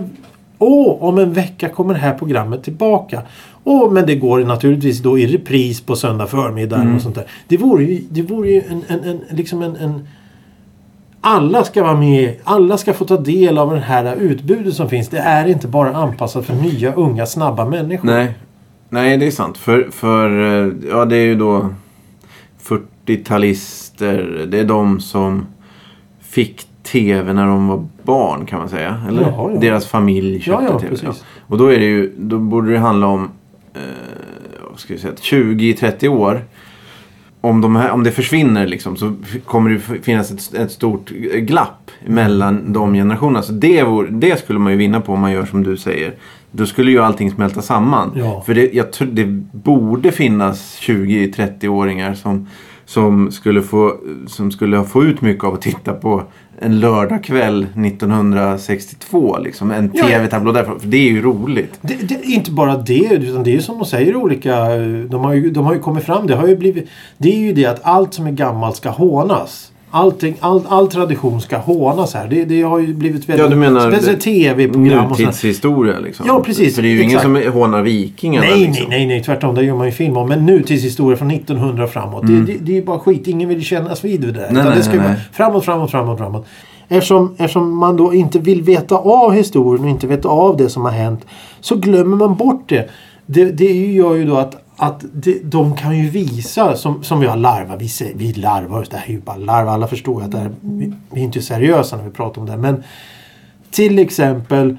Åh, 0.58 0.96
om 1.02 1.18
en 1.18 1.32
vecka 1.32 1.68
kommer 1.68 1.94
det 1.94 2.00
här 2.00 2.14
programmet 2.14 2.62
tillbaka. 2.64 3.22
Åh, 3.64 3.92
men 3.92 4.06
det 4.06 4.14
går 4.14 4.40
naturligtvis 4.40 4.98
då 4.98 5.18
i 5.18 5.26
repris 5.26 5.80
på 5.80 5.96
söndag 5.96 6.26
förmiddag 6.26 6.76
Mm. 6.76 6.96
och 6.96 7.02
sånt 7.02 7.14
där. 7.14 7.24
Det 7.48 7.56
vore 7.56 7.84
ju, 7.84 8.02
det 8.10 8.22
vore 8.22 8.50
ju 8.50 8.62
en, 8.70 8.82
en, 8.88 9.04
en, 9.04 9.20
liksom 9.36 9.62
en, 9.62 9.76
en 9.76 10.08
Alla 11.24 11.64
ska 11.64 11.82
vara 11.82 11.96
med. 11.96 12.34
Alla 12.44 12.78
ska 12.78 12.94
få 12.94 13.04
ta 13.04 13.16
del 13.16 13.58
av 13.58 13.70
det 13.70 13.80
här 13.80 14.16
utbudet 14.16 14.74
som 14.74 14.88
finns. 14.88 15.08
Det 15.08 15.18
är 15.18 15.46
inte 15.46 15.68
bara 15.68 15.96
anpassat 15.96 16.46
för 16.46 16.54
nya, 16.54 16.94
unga, 16.94 17.26
snabba 17.26 17.64
människor. 17.64 18.06
Nej. 18.06 18.34
Nej, 18.88 19.16
det 19.16 19.26
är 19.26 19.30
sant. 19.30 19.58
För, 19.58 19.88
för 19.90 20.28
eh, 20.40 20.72
ja, 20.90 21.04
det 21.04 21.16
är 21.16 21.24
ju 21.24 21.34
då 21.34 21.68
40-talister. 22.62 24.46
Det 24.46 24.58
är 24.58 24.64
de 24.64 25.00
som 25.00 25.46
fick 26.20 26.66
tv 26.82 27.32
när 27.32 27.46
de 27.46 27.68
var 27.68 27.86
barn 28.02 28.46
kan 28.46 28.58
man 28.58 28.68
säga. 28.68 29.02
Eller? 29.08 29.22
Jaha, 29.22 29.50
ja. 29.52 29.60
Deras 29.60 29.86
familj 29.86 30.40
köpte 30.40 30.64
Ja, 30.64 30.70
ja, 30.72 30.78
tv. 30.78 31.12
Och 31.46 31.58
då 31.58 31.66
är 31.66 31.78
det 31.78 31.84
ju, 31.84 32.12
då 32.16 32.38
borde 32.38 32.72
det 32.72 32.78
handla 32.78 33.06
om 33.06 33.30
eh, 33.74 33.80
vad 34.70 34.80
ska 34.80 34.92
jag 34.92 35.00
säga, 35.00 35.14
20-30 35.14 36.08
år. 36.08 36.44
Om, 37.44 37.60
de 37.60 37.76
här, 37.76 37.90
om 37.90 38.04
det 38.04 38.10
försvinner 38.10 38.66
liksom, 38.66 38.96
så 38.96 39.14
kommer 39.44 39.70
det 39.70 39.78
finnas 40.02 40.30
ett, 40.30 40.54
ett 40.54 40.72
stort 40.72 41.10
glapp 41.34 41.90
mellan 42.06 42.72
de 42.72 42.94
generationerna. 42.94 43.42
Så 43.42 43.52
det, 43.52 43.82
vore, 43.82 44.10
det 44.10 44.38
skulle 44.38 44.58
man 44.58 44.72
ju 44.72 44.78
vinna 44.78 45.00
på 45.00 45.12
om 45.12 45.20
man 45.20 45.32
gör 45.32 45.44
som 45.44 45.62
du 45.62 45.76
säger. 45.76 46.14
Då 46.50 46.66
skulle 46.66 46.90
ju 46.90 46.98
allting 46.98 47.30
smälta 47.30 47.62
samman. 47.62 48.12
Ja. 48.14 48.42
För 48.46 48.54
det, 48.54 48.74
jag 48.74 48.86
det 49.12 49.24
borde 49.52 50.12
finnas 50.12 50.78
20-30-åringar 50.80 52.14
som, 52.14 52.48
som, 52.84 53.30
skulle 53.30 53.62
få, 53.62 53.96
som 54.26 54.50
skulle 54.50 54.84
få 54.84 55.04
ut 55.04 55.20
mycket 55.20 55.44
av 55.44 55.54
att 55.54 55.62
titta 55.62 55.92
på 55.92 56.22
en 56.62 56.80
lördagkväll 56.80 57.66
1962. 57.86 59.38
Liksom, 59.38 59.70
en 59.70 59.90
Ja, 59.94 60.06
tv-tablå 60.06 60.52
därifrån. 60.52 60.80
För 60.80 60.88
det 60.88 60.96
är 60.96 61.10
ju 61.10 61.22
roligt. 61.22 61.78
Det, 61.80 61.94
det, 61.94 62.22
inte 62.24 62.50
bara 62.50 62.76
det, 62.76 63.08
utan 63.10 63.42
det 63.42 63.50
är 63.50 63.54
ju 63.54 63.62
som 63.62 63.78
de 63.78 63.84
säger 63.84 64.16
olika... 64.16 64.68
De 65.08 65.24
har, 65.24 65.32
ju, 65.32 65.50
de 65.50 65.64
har 65.64 65.74
ju 65.74 65.80
kommit 65.80 66.04
fram. 66.04 66.26
Det 66.26 66.34
har 66.34 66.46
ju 66.46 66.56
blivit... 66.56 66.88
Det 67.18 67.28
är 67.28 67.38
ju 67.38 67.52
det 67.52 67.66
att 67.66 67.80
allt 67.82 68.14
som 68.14 68.26
är 68.26 68.30
gammalt 68.30 68.76
ska 68.76 68.90
hånas. 68.90 69.71
Allting, 69.94 70.36
all, 70.40 70.62
all 70.68 70.88
tradition 70.88 71.40
ska 71.40 71.56
hånas 71.56 72.14
här. 72.14 72.28
Det, 72.28 72.44
det 72.44 72.62
har 72.62 72.78
ju 72.78 72.94
blivit 72.94 73.28
väldigt... 73.28 73.44
Ja, 73.44 73.50
du 73.50 73.56
menar 73.56 73.90
Speciellt 73.90 74.20
tv-program 74.20 75.10
och 75.10 75.16
sådär. 75.16 75.26
Nutidshistoria 75.26 75.98
liksom. 75.98 76.26
Ja, 76.26 76.42
precis. 76.44 76.74
För 76.74 76.82
det 76.82 76.88
är 76.88 76.90
ju 76.90 77.00
Exakt. 77.00 77.24
ingen 77.24 77.42
som 77.42 77.52
hånar 77.52 77.82
vikingarna. 77.82 78.46
Nej, 78.46 78.58
liksom. 78.58 78.86
nej, 78.88 78.98
nej, 78.98 79.06
nej. 79.06 79.22
Tvärtom. 79.22 79.54
Det 79.54 79.64
gör 79.64 79.74
man 79.74 79.86
ju 79.86 79.92
film 79.92 80.16
om. 80.16 80.28
Men 80.28 80.46
nutidshistoria 80.46 81.16
från 81.16 81.30
1900 81.30 81.84
och 81.84 81.90
framåt. 81.90 82.26
Det, 82.26 82.40
det, 82.40 82.56
det 82.60 82.72
är 82.72 82.76
ju 82.76 82.84
bara 82.84 82.98
skit. 82.98 83.28
Ingen 83.28 83.48
vill 83.48 83.64
kännas 83.64 84.04
vid 84.04 84.20
det 84.20 84.32
där. 84.32 84.48
Mm. 84.48 84.54
Nej, 84.54 84.64
nej, 84.64 84.76
det 84.76 84.82
ska 84.82 84.96
nej, 84.96 85.08
nej. 85.08 85.16
framåt, 85.32 85.64
framåt, 85.64 85.90
framåt, 85.90 86.18
framåt. 86.18 86.46
Eftersom, 86.88 87.34
eftersom 87.38 87.78
man 87.78 87.96
då 87.96 88.14
inte 88.14 88.38
vill 88.38 88.62
veta 88.62 88.94
av 88.96 89.32
historien 89.32 89.84
och 89.84 89.90
inte 89.90 90.06
veta 90.06 90.28
av 90.28 90.56
det 90.56 90.68
som 90.68 90.84
har 90.84 90.92
hänt 90.92 91.26
så 91.60 91.76
glömmer 91.76 92.16
man 92.16 92.36
bort 92.36 92.68
det. 92.68 92.90
Det, 93.26 93.44
det 93.44 93.72
gör 93.72 94.14
ju 94.14 94.24
då 94.24 94.36
att, 94.36 94.61
att 94.76 95.04
de, 95.12 95.40
de 95.44 95.76
kan 95.76 95.98
ju 95.98 96.10
visa, 96.10 96.76
som, 96.76 97.02
som 97.02 97.20
vi 97.20 97.26
har 97.26 97.36
larvat, 97.36 97.82
vi, 97.82 97.88
säger, 97.88 98.14
vi 98.16 98.32
larvar 98.32 98.80
oss, 98.80 98.88
det 98.88 98.96
här 98.96 99.06
är 99.06 99.12
ju 99.12 99.20
bara 99.20 99.36
larv, 99.36 99.68
alla 99.68 99.86
förstår 99.86 100.20
ju 100.20 100.24
att 100.24 100.32
det 100.32 100.38
här, 100.38 100.50
vi, 100.60 100.92
vi 101.10 101.20
är 101.20 101.24
inte 101.24 101.42
seriösa 101.42 101.96
när 101.96 102.04
vi 102.04 102.10
pratar 102.10 102.40
om 102.40 102.46
det. 102.46 102.56
Men 102.56 102.82
till 103.70 103.98
exempel 103.98 104.76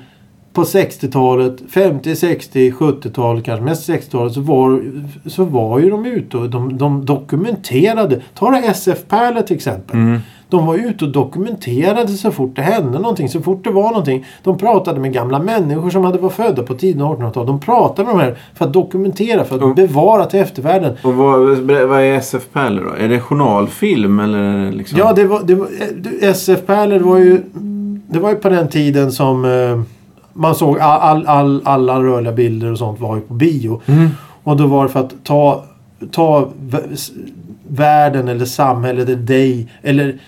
på 0.54 0.64
60-talet, 0.64 1.62
50, 1.70 2.16
60, 2.16 2.72
70-talet, 2.72 3.46
kanske 3.46 3.66
mest 3.66 3.90
60-talet 3.90 4.34
så 4.34 4.42
var, 4.42 4.84
så 5.26 5.44
var 5.44 5.80
ju 5.80 5.90
de 5.90 6.06
ute 6.06 6.38
och 6.38 6.50
de, 6.50 6.78
de 6.78 7.06
dokumenterade. 7.06 8.22
Ta 8.34 8.52
det 8.52 8.58
SF-pärlor 8.58 9.42
till 9.42 9.56
exempel. 9.56 9.96
Mm. 9.96 10.20
De 10.54 10.66
var 10.66 10.76
ute 10.76 11.06
och 11.06 11.12
dokumenterade 11.12 12.08
så 12.08 12.32
fort 12.32 12.56
det 12.56 12.62
hände 12.62 13.00
någonting, 13.00 13.30
så 13.30 13.42
fort 13.42 13.64
det 13.64 13.72
var 13.72 13.90
någonting. 13.90 14.26
De 14.44 14.58
pratade 14.58 15.00
med 15.00 15.14
gamla 15.14 15.40
människor 15.40 15.90
som 15.90 16.04
hade 16.06 16.18
varit 16.18 16.34
födda 16.34 16.64
på 16.64 16.74
tidiga 16.74 17.04
1800-tal. 17.06 17.46
De 17.46 17.60
pratade 17.60 18.06
med 18.06 18.16
de 18.16 18.22
här 18.24 18.38
för 18.56 18.66
att 18.66 18.74
dokumentera, 18.74 19.44
för 19.44 19.56
att 19.56 19.62
Och- 19.62 19.76
bevara 19.76 20.26
till 20.26 20.40
eftervärlden. 20.40 20.98
Och 21.04 21.14
vad, 21.14 21.40
vad 21.60 22.00
är 22.02 22.14
SF-pärlor 22.14 22.84
då? 22.84 23.04
Är 23.04 23.10
det 23.10 23.20
journalfilm 23.20 24.20
eller 24.20 24.72
liksom? 24.72 25.00
Ja, 25.00 25.14
det 25.14 25.24
var, 25.24 25.42
det 25.44 25.56
var, 25.56 25.68
eh, 26.22 26.30
SF-pärlor 26.30 27.00
var 27.00 27.18
ju... 27.18 27.42
Det 28.08 28.20
var 28.20 28.30
ju 28.30 28.36
på 28.36 28.50
den 28.50 28.68
tiden 28.68 29.12
som 29.12 29.46
eh, 29.46 29.82
man 30.34 30.56
såg 30.56 30.80
all, 30.80 31.02
all, 31.02 31.28
all, 31.28 31.62
alla 31.66 32.04
rörliga 32.04 32.34
bilder 32.34 32.72
och 32.72 32.78
sånt 32.78 33.00
var 33.00 33.16
ju 33.16 33.22
på 33.22 33.34
bio. 33.34 33.82
Mm. 33.86 34.10
Och 34.44 34.58
då 34.58 34.68
var 34.68 34.84
det 34.84 34.90
för 34.90 35.00
att 35.00 35.14
ta, 35.24 35.64
ta 36.12 36.50
världen 37.68 38.28
eller 38.28 38.46
samhället 38.46 39.10
eller 39.10 39.18
dig. 39.22 39.68
Eller 39.82 40.20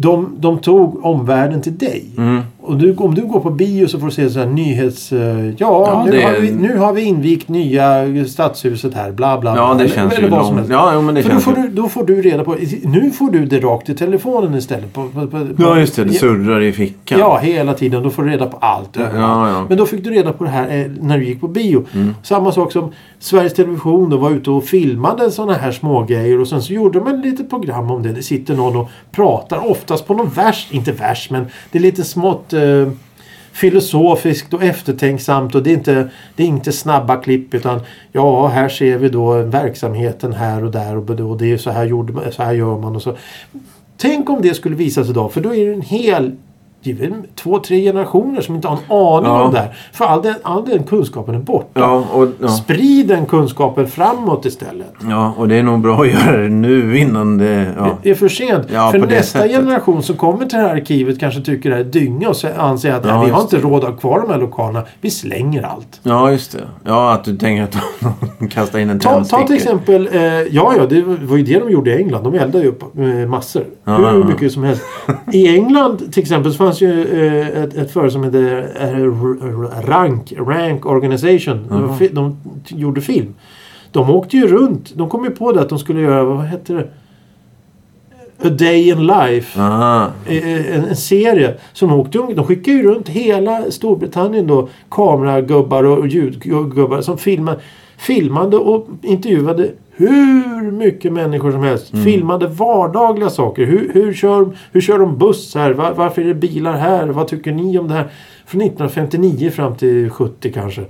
de, 0.00 0.36
de 0.38 0.58
tog 0.58 1.04
omvärlden 1.04 1.62
till 1.62 1.78
dig. 1.78 2.04
Mm. 2.16 2.42
Och 2.68 2.76
du, 2.76 2.94
om 2.96 3.14
du 3.14 3.22
går 3.26 3.40
på 3.40 3.50
bio 3.50 3.86
så 3.86 3.98
får 3.98 4.06
du 4.06 4.12
se 4.12 4.30
så 4.30 4.38
här 4.38 4.46
nyhets... 4.46 5.12
eh, 5.12 5.18
Ja, 5.46 5.54
Ja, 5.58 6.02
nu, 6.06 6.10
det 6.10 6.22
har 6.22 6.32
vi, 6.32 6.50
nu 6.52 6.76
har 6.78 6.92
vi 6.92 7.02
invigt 7.02 7.48
nya 7.48 8.04
stadshuset 8.26 8.94
här. 8.94 9.12
Bla, 9.12 9.38
bla, 9.38 9.56
Ja, 9.56 9.66
bla. 9.66 9.74
det 9.74 9.84
Eller- 9.84 9.94
känns 9.94 10.12
eller 10.12 10.22
ju 10.24 10.28
vad 10.30 10.46
som 10.46 10.56
helst. 10.56 10.70
Ja, 10.70 10.90
jo, 10.94 11.02
men 11.02 11.14
det 11.14 11.22
För 11.22 11.28
då 11.28 11.32
känns 11.34 11.44
får, 11.44 11.56
ju. 11.56 11.62
du, 11.62 11.68
då 11.68 11.88
får 11.88 12.04
du 12.06 12.22
reda 12.22 12.44
på... 12.44 12.56
Nu 12.82 13.10
får 13.10 13.30
du 13.30 13.44
det 13.46 13.60
rakt 13.60 13.88
i 13.88 13.94
telefonen 13.94 14.54
istället. 14.54 14.92
På, 14.92 15.08
på, 15.08 15.26
på, 15.26 15.46
Ja, 15.58 15.78
just 15.80 15.96
det. 15.96 16.04
Det 16.04 16.12
surrar 16.12 16.60
i 16.60 16.72
fickan. 16.72 17.18
Ja, 17.18 17.38
hela 17.42 17.74
tiden. 17.74 18.02
Då 18.02 18.10
får 18.10 18.22
du 18.22 18.30
reda 18.30 18.46
på 18.46 18.56
allt. 18.56 18.90
Ja, 18.92 19.02
ja. 19.14 19.48
Mm. 19.48 19.64
Men 19.68 19.78
då 19.78 19.86
fick 19.86 20.04
du 20.04 20.10
reda 20.10 20.32
på 20.32 20.44
det 20.44 20.50
här 20.50 20.78
eh, 20.78 20.86
när 21.00 21.18
du 21.18 21.24
gick 21.24 21.40
på 21.40 21.48
bio. 21.48 21.84
Samma 22.22 22.52
sak 22.52 22.72
som 22.72 22.92
Sveriges 23.18 23.54
Television 23.54 24.10
då 24.10 24.16
var 24.16 24.30
ute 24.30 24.50
och 24.50 24.64
filmade 24.64 25.30
sådana 25.30 25.52
här 25.54 25.72
smågrejer. 25.72 26.40
Och 26.40 26.48
sen 26.48 26.62
så 26.62 26.72
gjorde 26.72 27.00
man 27.00 27.20
lite 27.20 27.44
program 27.44 27.90
om 27.90 28.02
det. 28.02 28.12
Det 28.12 28.22
sitter 28.22 28.54
någon 28.56 28.76
och 28.76 28.88
pratar. 29.12 29.70
Oftast 29.70 30.06
på 30.06 30.14
någon 30.14 30.28
vers. 30.28 30.68
Inte 30.70 30.92
vers, 30.92 31.28
men 31.30 31.46
det 31.72 31.78
är 31.78 31.82
lite 31.82 32.04
smått... 32.04 32.52
Eh, 32.58 32.88
filosofiskt 33.52 34.54
och 34.54 34.62
eftertänksamt 34.62 35.54
och 35.54 35.62
det 35.62 35.70
är, 35.70 35.74
inte, 35.74 36.08
det 36.36 36.42
är 36.42 36.46
inte 36.46 36.72
snabba 36.72 37.16
klipp 37.16 37.54
utan 37.54 37.80
ja, 38.12 38.46
här 38.46 38.68
ser 38.68 38.98
vi 38.98 39.08
då 39.08 39.42
verksamheten 39.42 40.32
här 40.32 40.64
och 40.64 40.70
där 40.70 40.96
och, 40.96 41.10
och 41.30 41.38
det 41.38 41.52
är 41.52 41.56
så 41.56 41.70
här, 41.70 41.84
gjorde 41.84 42.12
man, 42.12 42.32
så 42.32 42.42
här 42.42 42.52
gör 42.52 42.78
man 42.78 42.96
och 42.96 43.02
så. 43.02 43.16
Tänk 43.96 44.30
om 44.30 44.42
det 44.42 44.54
skulle 44.54 44.76
visas 44.76 45.08
idag 45.08 45.32
för 45.32 45.40
då 45.40 45.54
är 45.54 45.66
det 45.66 45.72
en 45.72 45.82
hel 45.82 46.36
det 46.82 46.90
är 46.90 46.94
väl 46.94 47.12
två, 47.34 47.58
tre 47.58 47.80
generationer 47.82 48.40
som 48.40 48.54
inte 48.54 48.68
har 48.68 48.76
en 48.76 48.82
aning 48.96 49.30
Ja. 49.32 49.42
om 49.42 49.52
det 49.52 49.58
här. 49.58 49.76
För 49.92 50.04
all 50.04 50.22
den, 50.22 50.34
all 50.42 50.64
den 50.64 50.82
kunskapen 50.84 51.34
är 51.34 51.38
borta. 51.38 51.80
Ja, 51.80 52.04
och, 52.12 52.28
ja. 52.40 52.48
Sprid 52.48 53.08
den 53.08 53.26
kunskapen 53.26 53.86
framåt 53.88 54.44
istället. 54.44 54.92
ja, 55.10 55.34
och 55.38 55.48
det 55.48 55.54
är 55.56 55.62
nog 55.62 55.80
bra 55.80 56.00
att 56.02 56.08
göra 56.12 56.36
det 56.36 56.48
nu 56.48 56.98
innan 56.98 57.38
det... 57.38 57.66
Det 58.02 58.10
är 58.10 58.14
för 58.14 58.28
sent. 58.28 58.66
För 58.70 58.98
det 58.98 59.06
nästa 59.06 59.38
sättet. 59.38 59.50
generation 59.56 60.02
som 60.02 60.16
kommer 60.16 60.38
till 60.46 60.58
det 60.58 60.64
här 60.64 60.74
arkivet 60.74 61.20
kanske 61.20 61.40
tycker 61.40 61.70
det 61.70 61.76
här 61.76 61.82
är 61.82 61.88
dynga 61.88 62.28
och 62.28 62.36
anser 62.58 62.92
att 62.92 63.04
nej, 63.04 63.24
vi 63.26 63.30
har 63.30 63.40
inte 63.40 63.58
råd 63.58 63.84
att 63.84 63.90
ha 63.90 63.96
kvar 63.96 64.20
de 64.20 64.30
här 64.32 64.38
lokalerna. 64.40 64.82
Vi 65.00 65.10
slänger 65.10 65.62
allt. 65.62 66.00
ja, 66.02 66.30
just 66.30 66.52
det. 66.52 66.58
Ja, 66.84 67.12
att 67.12 67.24
du 67.24 67.36
tänker 67.36 67.62
att 67.62 67.76
de 68.38 68.48
kastar 68.48 68.78
in 68.78 68.90
en 68.90 69.00
Ta, 69.00 69.24
ta 69.24 69.46
till 69.46 69.56
exempel, 69.56 70.08
eh, 70.12 70.22
ja 70.22 70.74
ja 70.76 70.86
det 70.88 71.02
var 71.02 71.36
ju 71.36 71.42
det 71.42 71.58
de 71.58 71.70
gjorde 71.70 71.90
i 71.90 71.96
England. 72.02 72.24
De 72.24 72.34
eldade 72.34 72.64
ju 72.64 72.70
upp 72.70 72.82
eh, 72.98 73.04
massor. 73.28 73.64
Hur 73.84 74.24
mycket 74.24 74.52
som 74.52 74.64
helst. 74.64 74.82
I 75.32 75.48
England 75.56 76.12
till 76.12 76.22
exempel 76.22 76.52
så 76.52 76.58
fanns 76.68 76.80
ju 76.80 77.26
eh, 77.26 77.62
ett, 77.62 77.74
ett 77.76 77.90
företag 77.90 78.12
som 78.12 78.22
hette 78.22 78.68
eh, 78.80 79.88
Rank, 79.88 80.32
Rank 80.38 80.86
Organization. 80.86 81.66
De, 81.70 81.98
fi- 81.98 82.08
de 82.08 82.32
t- 82.68 82.74
gjorde 82.76 83.00
film. 83.00 83.34
De 83.92 84.10
åkte 84.10 84.36
ju 84.36 84.46
runt. 84.46 84.92
De 84.94 85.08
kom 85.08 85.24
ju 85.24 85.30
på 85.30 85.52
det 85.52 85.60
att 85.60 85.68
de 85.68 85.78
skulle 85.78 86.00
göra, 86.00 86.24
vad 86.24 86.38
hette 86.44 86.72
det? 86.72 86.88
A 88.42 88.48
Day 88.50 88.88
in 88.88 89.06
Life. 89.06 89.60
Aha. 89.60 90.10
Eh, 90.26 90.76
en, 90.76 90.84
en 90.84 90.96
serie 90.96 91.54
som 91.72 91.92
åkte 91.92 92.18
De 92.34 92.44
skickade 92.46 92.76
ju 92.76 92.82
runt 92.82 93.08
hela 93.08 93.70
Storbritannien 93.70 94.46
då 94.46 94.68
kameragubbar 94.90 95.84
och 95.84 96.06
ljudgubbar 96.06 97.00
som 97.00 97.18
filmade, 97.18 97.58
filmade 97.98 98.56
och 98.56 98.88
intervjuade 99.02 99.70
hur 99.98 100.70
mycket 100.70 101.12
människor 101.12 101.52
som 101.52 101.62
helst. 101.62 101.88
Filmade 102.04 102.46
vardagliga 102.46 103.30
saker. 103.30 103.64
Hur, 103.66 103.90
hur, 103.94 104.12
kör, 104.14 104.56
hur 104.72 104.80
kör 104.80 104.98
de 104.98 105.18
buss 105.18 105.54
här? 105.54 105.70
Var, 105.72 105.92
varför 105.94 106.22
är 106.22 106.26
det 106.26 106.34
bilar 106.34 106.72
här? 106.76 107.06
Vad 107.06 107.28
tycker 107.28 107.52
ni 107.52 107.78
om 107.78 107.88
det 107.88 107.94
här? 107.94 108.10
Från 108.46 108.60
1959 108.60 109.50
fram 109.50 109.74
till 109.76 110.10
70 110.10 110.52
kanske. 110.52 110.84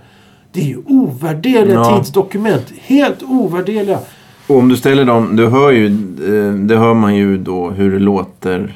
Det 0.53 0.61
är 0.61 0.65
ju 0.65 0.79
ovärderliga 0.87 1.75
Ja. 1.75 1.97
tidsdokument. 1.99 2.73
Helt 2.83 3.23
ovärderliga. 3.23 3.99
Och 4.47 4.57
om 4.57 4.69
du 4.69 4.77
ställer 4.77 5.05
dem, 5.05 5.37
du 5.37 5.47
hör 5.47 5.71
ju, 5.71 5.87
eh, 5.87 6.55
det 6.55 6.77
hör 6.77 6.95
man 6.95 7.17
ju 7.17 7.39
då 7.39 7.71
hur 7.71 7.93
det 7.93 7.99
låter. 7.99 8.73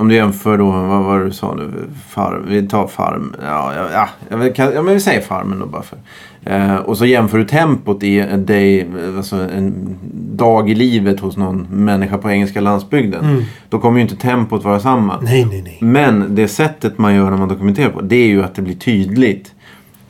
Om 0.00 0.08
du 0.08 0.14
jämför 0.14 0.58
då, 0.58 0.64
vad 0.64 1.04
var 1.04 1.18
det 1.18 1.24
du 1.24 1.30
sa 1.32 1.54
nu? 1.54 1.70
Farm, 2.08 2.46
vi 2.48 2.68
tar 2.68 2.86
farm. 2.86 3.34
Ja, 3.42 3.72
ja, 3.76 4.08
ja, 4.30 4.52
kan, 4.54 4.72
ja 4.74 4.82
men 4.82 4.94
vi 4.94 5.00
säger 5.00 5.20
farmen 5.20 5.58
då 5.58 5.66
bara 5.66 5.82
för. 5.82 5.98
Eh, 6.44 6.76
och 6.76 6.98
så 6.98 7.06
jämför 7.06 7.38
du 7.38 7.44
tempot 7.44 8.02
i 8.02 8.20
en 8.20 8.46
day, 8.46 8.86
alltså 9.16 9.36
en 9.36 9.96
dag 10.36 10.70
i 10.70 10.74
livet 10.74 11.20
hos 11.20 11.36
någon 11.36 11.66
människa 11.70 12.18
på 12.18 12.30
engelska 12.30 12.60
landsbygden. 12.60 13.24
Mm. 13.24 13.42
Då 13.68 13.78
kommer 13.78 13.98
ju 13.98 14.02
inte 14.02 14.16
tempot 14.16 14.64
vara 14.64 14.80
samma. 14.80 15.20
Nej, 15.20 15.44
nej, 15.44 15.62
nej. 15.62 15.78
Men 15.80 16.34
det 16.34 16.48
sättet 16.48 16.98
man 16.98 17.14
gör 17.14 17.30
när 17.30 17.38
man 17.38 17.48
dokumenterar 17.48 17.90
på, 17.90 18.00
det 18.00 18.16
är 18.16 18.28
ju 18.28 18.44
att 18.44 18.54
det 18.54 18.62
blir 18.62 18.74
tydligt. 18.74 19.52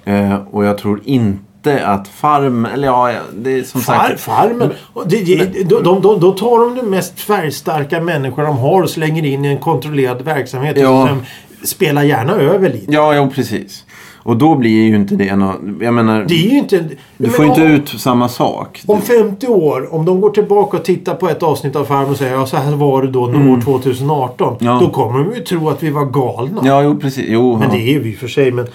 Eh, 0.05 0.35
och 0.35 0.65
jag 0.65 0.79
tror 0.79 1.01
inte 1.05 1.48
att 1.77 2.09
farm, 2.09 2.65
eller 2.65 2.89
ja, 2.89 3.13
det 3.37 3.59
är 3.59 3.63
som 3.63 3.81
Far, 3.81 3.95
sagt. 3.95 4.21
farmen. 4.21 4.73
Det, 5.07 5.25
det, 5.25 5.65
de, 5.65 5.83
de, 5.83 6.03
de, 6.03 6.21
då 6.21 6.33
tar 6.33 6.61
de 6.65 6.75
de 6.75 6.83
mest 6.91 7.21
färgstarka 7.21 8.01
människor 8.01 8.43
de 8.43 8.59
har 8.59 8.83
och 8.83 8.91
slänger 8.91 9.25
in 9.25 9.45
i 9.45 9.49
en 9.49 9.59
kontrollerad 9.59 10.23
verksamhet. 10.23 10.77
Ja. 10.81 11.03
Och 11.03 11.09
sen 11.09 11.23
spelar 11.63 12.03
gärna 12.03 12.33
över 12.33 12.73
lite. 12.73 12.93
Ja, 12.93 13.15
jo 13.15 13.31
precis. 13.31 13.85
Och 14.29 14.37
då 14.37 14.55
blir 14.55 14.83
ju 14.83 14.97
inte 14.97 15.15
det 15.17 15.37
någon... 15.37 15.79
Jag 15.81 15.95
menar, 15.95 16.25
Det 16.29 16.35
är 16.35 16.51
ju 16.51 16.59
inte... 16.59 16.85
du 17.17 17.29
får 17.31 17.45
inte 17.45 17.63
om, 17.63 17.69
ut 17.69 17.89
samma 17.89 18.29
sak. 18.29 18.83
Om 18.87 19.03
50 19.03 19.47
år, 19.47 19.95
om 19.95 20.05
de 20.05 20.21
går 20.21 20.31
tillbaka 20.31 20.77
och 20.77 20.85
tittar 20.85 21.15
på 21.15 21.29
ett 21.29 21.43
avsnitt 21.43 21.77
av 21.77 21.85
Farmen 21.85 22.11
och 22.11 22.17
säger 22.17 22.33
ja, 22.33 22.47
så 22.47 22.57
här 22.57 22.73
var 22.73 23.03
det 23.03 23.09
då 23.09 23.23
år 23.23 23.61
2018. 23.65 24.49
Mm. 24.49 24.73
Ja. 24.73 24.79
Då 24.81 24.91
kommer 24.91 25.19
de 25.25 25.35
ju 25.35 25.41
tro 25.41 25.69
att 25.69 25.83
vi 25.83 25.91
var 25.91 26.05
galna. 26.05 26.61
Ja, 26.65 26.83
jo 26.83 26.99
precis. 27.01 27.25
Jo, 27.29 27.59
Men 27.59 27.69
ja. 27.69 27.75
det 27.75 27.95
är 27.95 27.99
vi 27.99 28.13
för 28.13 28.29
sig. 28.29 28.53
Men 28.53 28.67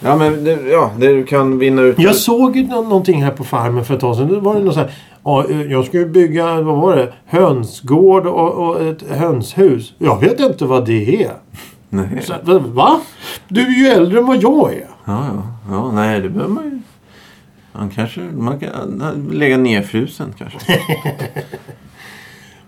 Ja, 0.00 0.16
men 0.16 0.44
det, 0.44 0.62
ja, 0.70 0.90
det 0.98 1.22
kan 1.22 1.58
vinna 1.58 1.82
ut... 1.82 1.98
jag 1.98 2.14
såg 2.14 2.56
ju 2.56 2.66
nå- 2.66 2.82
någonting 2.82 3.22
här 3.24 3.30
på 3.30 3.44
Farmen 3.44 3.84
för 3.84 3.94
ett 3.94 4.00
tag 4.00 4.16
sedan. 4.16 4.28
Det 4.28 4.40
var 4.40 4.60
det 4.60 4.72
så 4.72 4.80
här, 4.80 4.90
ja, 5.24 5.44
jag 5.68 5.86
ju 6.00 6.08
bygga, 6.08 6.60
vad 6.60 6.76
var 6.80 6.96
det? 6.96 7.12
Hönsgård 7.26 8.26
och, 8.26 8.52
och 8.68 8.82
ett 8.82 9.02
hönshus. 9.10 9.94
Jag 9.98 10.20
vet 10.20 10.40
inte 10.40 10.64
vad 10.64 10.86
det 10.86 11.24
är. 11.24 11.32
Nej. 11.90 12.22
Så, 12.22 12.58
va? 12.58 13.00
Du 13.48 13.60
är 13.66 13.78
ju 13.78 13.86
äldre 13.86 14.18
än 14.18 14.26
vad 14.26 14.42
jag 14.42 14.72
är. 14.72 14.86
Ja, 15.04 15.26
ja. 15.34 15.42
ja, 15.70 15.92
nej, 15.92 16.20
det 16.20 16.28
behöver 16.28 16.54
man 16.54 16.64
ju... 16.64 16.80
Man 17.72 17.90
kanske... 17.90 18.20
Man 18.20 18.60
kan 18.60 19.26
lägga 19.32 19.56
nedfrusen 19.56 20.34
kanske. 20.38 20.58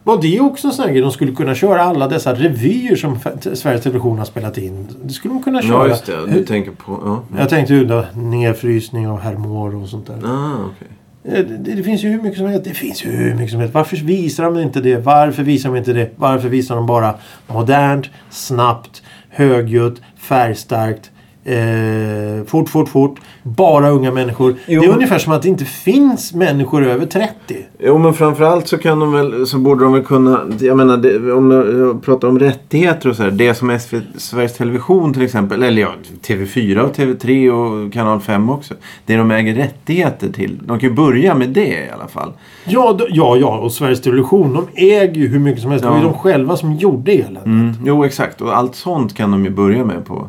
Var 0.04 0.22
det 0.22 0.40
också 0.40 0.66
en 0.68 0.72
sån 0.74 0.84
här 0.84 0.92
grej? 0.92 1.02
De 1.02 1.12
skulle 1.12 1.32
kunna 1.32 1.54
köra 1.54 1.82
alla 1.82 2.08
dessa 2.08 2.34
revyer 2.34 2.96
som 2.96 3.18
Sveriges 3.54 3.82
Television 3.82 4.18
har 4.18 4.24
spelat 4.24 4.58
in. 4.58 4.88
Det 5.04 5.12
skulle 5.12 5.34
de 5.34 5.42
kunna 5.42 5.62
köra. 5.62 5.72
ja, 5.72 5.88
just 5.88 6.06
det. 6.06 6.26
Du 6.26 6.44
tänker 6.44 6.70
på... 6.70 7.00
Ja. 7.04 7.38
Jag 7.38 7.48
tänkte 7.48 7.74
ju 7.74 7.84
då 7.84 8.04
nedfrysning 8.14 9.08
av 9.08 9.20
hermor 9.20 9.74
och 9.82 9.88
sånt 9.88 10.06
där. 10.06 10.18
Ah, 10.24 10.54
okej. 10.64 10.88
Eh, 11.24 11.44
Det, 11.46 11.74
det 11.74 11.82
finns 11.82 12.04
ju 12.04 12.08
hur 12.08 12.22
mycket 12.22 12.38
som 12.38 12.46
helst. 12.46 12.64
Det 12.64 12.74
finns 12.74 13.04
ju 13.04 13.10
hur 13.10 13.34
mycket 13.34 13.50
som 13.50 13.60
helst. 13.60 13.74
Varför 13.74 13.96
visar 13.96 14.44
de 14.44 14.58
inte 14.58 14.80
det? 14.80 14.96
Varför 14.96 15.42
visar 15.42 15.68
de 15.70 15.78
inte 15.78 15.92
det? 15.92 16.10
Varför 16.16 16.48
visar 16.48 16.76
de 16.76 16.86
bara 16.86 17.14
modernt, 17.46 18.06
snabbt, 18.30 19.02
högljutt, 19.28 20.00
färgstarkt, 20.16 21.10
eh, 21.44 22.44
fort, 22.46 22.68
fort, 22.68 22.88
fort. 22.88 23.18
Bara 23.42 23.90
unga 23.90 24.12
människor. 24.12 24.54
Jo, 24.66 24.80
det 24.80 24.86
är 24.86 24.92
ungefär 24.92 25.18
som 25.18 25.32
att 25.32 25.42
det 25.42 25.48
inte 25.48 25.64
finns 25.64 26.34
människor 26.34 26.86
över 26.86 27.06
30. 27.06 27.32
Jo, 27.78 27.98
men 27.98 28.14
framförallt 28.14 28.68
så 28.68 28.78
kan 28.78 28.98
de 29.00 29.12
väl... 29.12 29.46
Så 29.46 29.58
borde 29.58 29.84
de 29.84 29.92
väl 29.92 30.02
kunna... 30.04 30.40
Jag 30.60 30.76
menar, 30.76 30.96
det, 30.96 31.32
om 31.32 31.50
jag 31.50 32.02
pratar 32.02 32.28
om 32.28 32.38
rättigheter 32.38 33.08
och 33.08 33.16
så 33.16 33.22
här. 33.22 33.30
Det 33.30 33.54
som 33.54 33.78
SV, 33.80 33.96
Sveriges 34.16 34.56
Television 34.56 35.12
till 35.14 35.22
exempel. 35.22 35.62
Eller 35.62 35.82
ja, 35.82 35.90
TV4 36.26 36.78
och 36.78 36.96
TV3 36.96 37.50
och 37.50 37.92
Kanal 37.92 38.20
5 38.20 38.50
också. 38.50 38.74
Det 39.06 39.16
de 39.16 39.30
äger 39.30 39.54
rättigheter 39.54 40.32
till. 40.32 40.58
De 40.62 40.78
kan 40.78 40.88
ju 40.88 40.94
börja 40.94 41.34
med 41.34 41.48
det 41.48 41.66
i 41.66 41.90
alla 41.94 42.08
fall. 42.08 42.32
Ja, 42.64 42.98
ja, 43.10 43.36
ja. 43.36 43.58
Och 43.58 43.72
Sveriges 43.72 44.00
Television, 44.02 44.52
de 44.52 44.66
äger 44.86 45.14
ju 45.20 45.28
hur 45.28 45.38
mycket 45.38 45.62
som 45.62 45.70
helst. 45.70 45.84
Det 45.84 45.90
var 45.90 45.96
ju 45.96 46.02
Ja. 46.02 46.08
de 46.08 46.18
själva 46.18 46.56
som 46.56 46.72
gjorde 46.72 47.12
eländet. 47.12 47.44
Mm. 47.46 47.72
Jo, 47.84 48.04
exakt. 48.04 48.40
Och 48.40 48.56
allt 48.56 48.74
sånt 48.74 49.14
kan 49.16 49.30
de 49.30 49.44
ju 49.44 49.50
börja 49.50 49.84
med 49.84 50.04
på, 50.06 50.28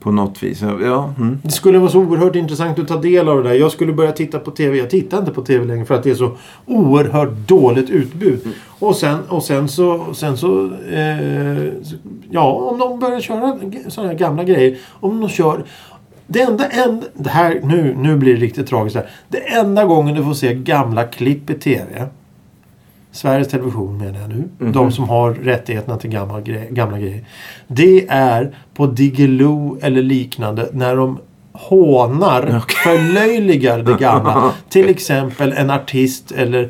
på 0.00 0.10
något 0.10 0.42
vis. 0.42 0.62
Ja, 0.62 1.14
mm. 1.18 1.38
Det 1.42 1.50
skulle 1.50 1.78
vara 1.78 1.90
så 1.90 1.98
oerhört 1.98 2.36
intressant 2.36 2.78
att 2.78 2.88
ta 2.88 2.96
del 2.96 3.28
av 3.28 3.42
det 3.42 3.48
där. 3.48 3.56
Jag 3.56 3.72
skulle 3.72 3.92
börja 3.92 4.12
titta 4.12 4.38
på 4.38 4.50
TV. 4.50 4.78
Jag 4.78 4.90
tittar 4.90 5.18
inte 5.18 5.32
på 5.32 5.42
TV 5.42 5.64
längre 5.64 5.84
för 5.84 5.94
att 5.94 6.02
det 6.02 6.10
är 6.10 6.14
så 6.14 6.36
oerhört 6.66 7.48
dåligt 7.48 7.90
utbud. 7.90 8.40
Och 8.78 8.96
sen, 8.96 9.18
och 9.28 9.42
sen 9.42 9.68
så... 9.68 10.14
Sen 10.14 10.36
så 10.36 10.70
eh, 10.90 11.72
ja, 12.30 12.52
om 12.52 12.78
de 12.78 12.98
börjar 12.98 13.20
köra 13.20 13.58
sådana 13.88 14.12
här 14.12 14.18
gamla 14.18 14.44
grejer. 14.44 14.78
Om 15.00 15.20
de 15.20 15.28
kör... 15.28 15.64
Det 16.26 16.40
enda... 16.40 16.66
En, 16.66 17.04
det 17.14 17.30
här, 17.30 17.60
nu, 17.64 17.96
nu 17.98 18.16
blir 18.16 18.34
det 18.34 18.40
riktigt 18.40 18.66
tragiskt 18.66 18.96
här. 18.96 19.10
Det 19.28 19.38
enda 19.38 19.84
gången 19.84 20.14
du 20.14 20.24
får 20.24 20.34
se 20.34 20.54
gamla 20.54 21.04
klipp 21.04 21.50
i 21.50 21.54
TV. 21.54 22.08
Sveriges 23.12 23.48
Television 23.48 23.98
menar 23.98 24.20
jag 24.20 24.28
nu. 24.28 24.72
De 24.72 24.92
som 24.92 25.08
har 25.08 25.34
rättigheterna 25.34 25.96
till 25.96 26.10
gamla, 26.10 26.40
gre- 26.40 26.72
gamla 26.72 26.98
grejer. 26.98 27.24
Det 27.66 28.06
är 28.08 28.56
på 28.74 28.86
Diggiloo 28.86 29.78
eller 29.82 30.02
liknande 30.02 30.68
när 30.72 30.96
de 30.96 31.18
hånar, 31.52 32.62
förlöjligar 32.84 33.78
det 33.78 33.94
gamla. 34.00 34.52
Till 34.68 34.88
exempel 34.88 35.52
en 35.52 35.70
artist 35.70 36.32
eller 36.32 36.62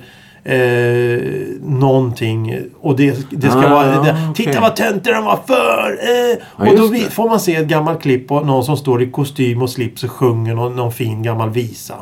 eh, 0.45 1.21
någonting. 1.63 2.59
Och 2.81 2.97
det, 2.97 3.27
det 3.31 3.49
ska 3.51 3.59
Ah, 3.67 3.69
vara... 3.71 3.87
det, 4.03 4.17
okej. 4.31 4.47
Titta 4.47 4.61
vad 4.61 4.77
töntig 4.77 5.13
de 5.15 5.25
var 5.25 5.39
för! 5.47 5.99
Eh. 6.03 6.39
Ja, 6.59 6.71
och 6.71 6.77
då 6.79 6.87
vi, 6.87 7.01
får 7.01 7.29
man 7.29 7.41
se 7.41 7.55
ett 7.57 7.69
gammalt 7.69 8.03
klipp 8.03 8.29
på 8.29 8.41
någon 8.41 8.65
som 8.65 8.77
står 8.77 9.03
i 9.03 9.11
kostym 9.11 9.63
och 9.63 9.71
slips 9.71 10.05
och 10.05 10.11
sjunger 10.11 10.55
någon, 10.55 10.77
någon 10.77 10.93
fin 10.93 11.23
gammal 11.23 11.51
visa. 11.51 11.95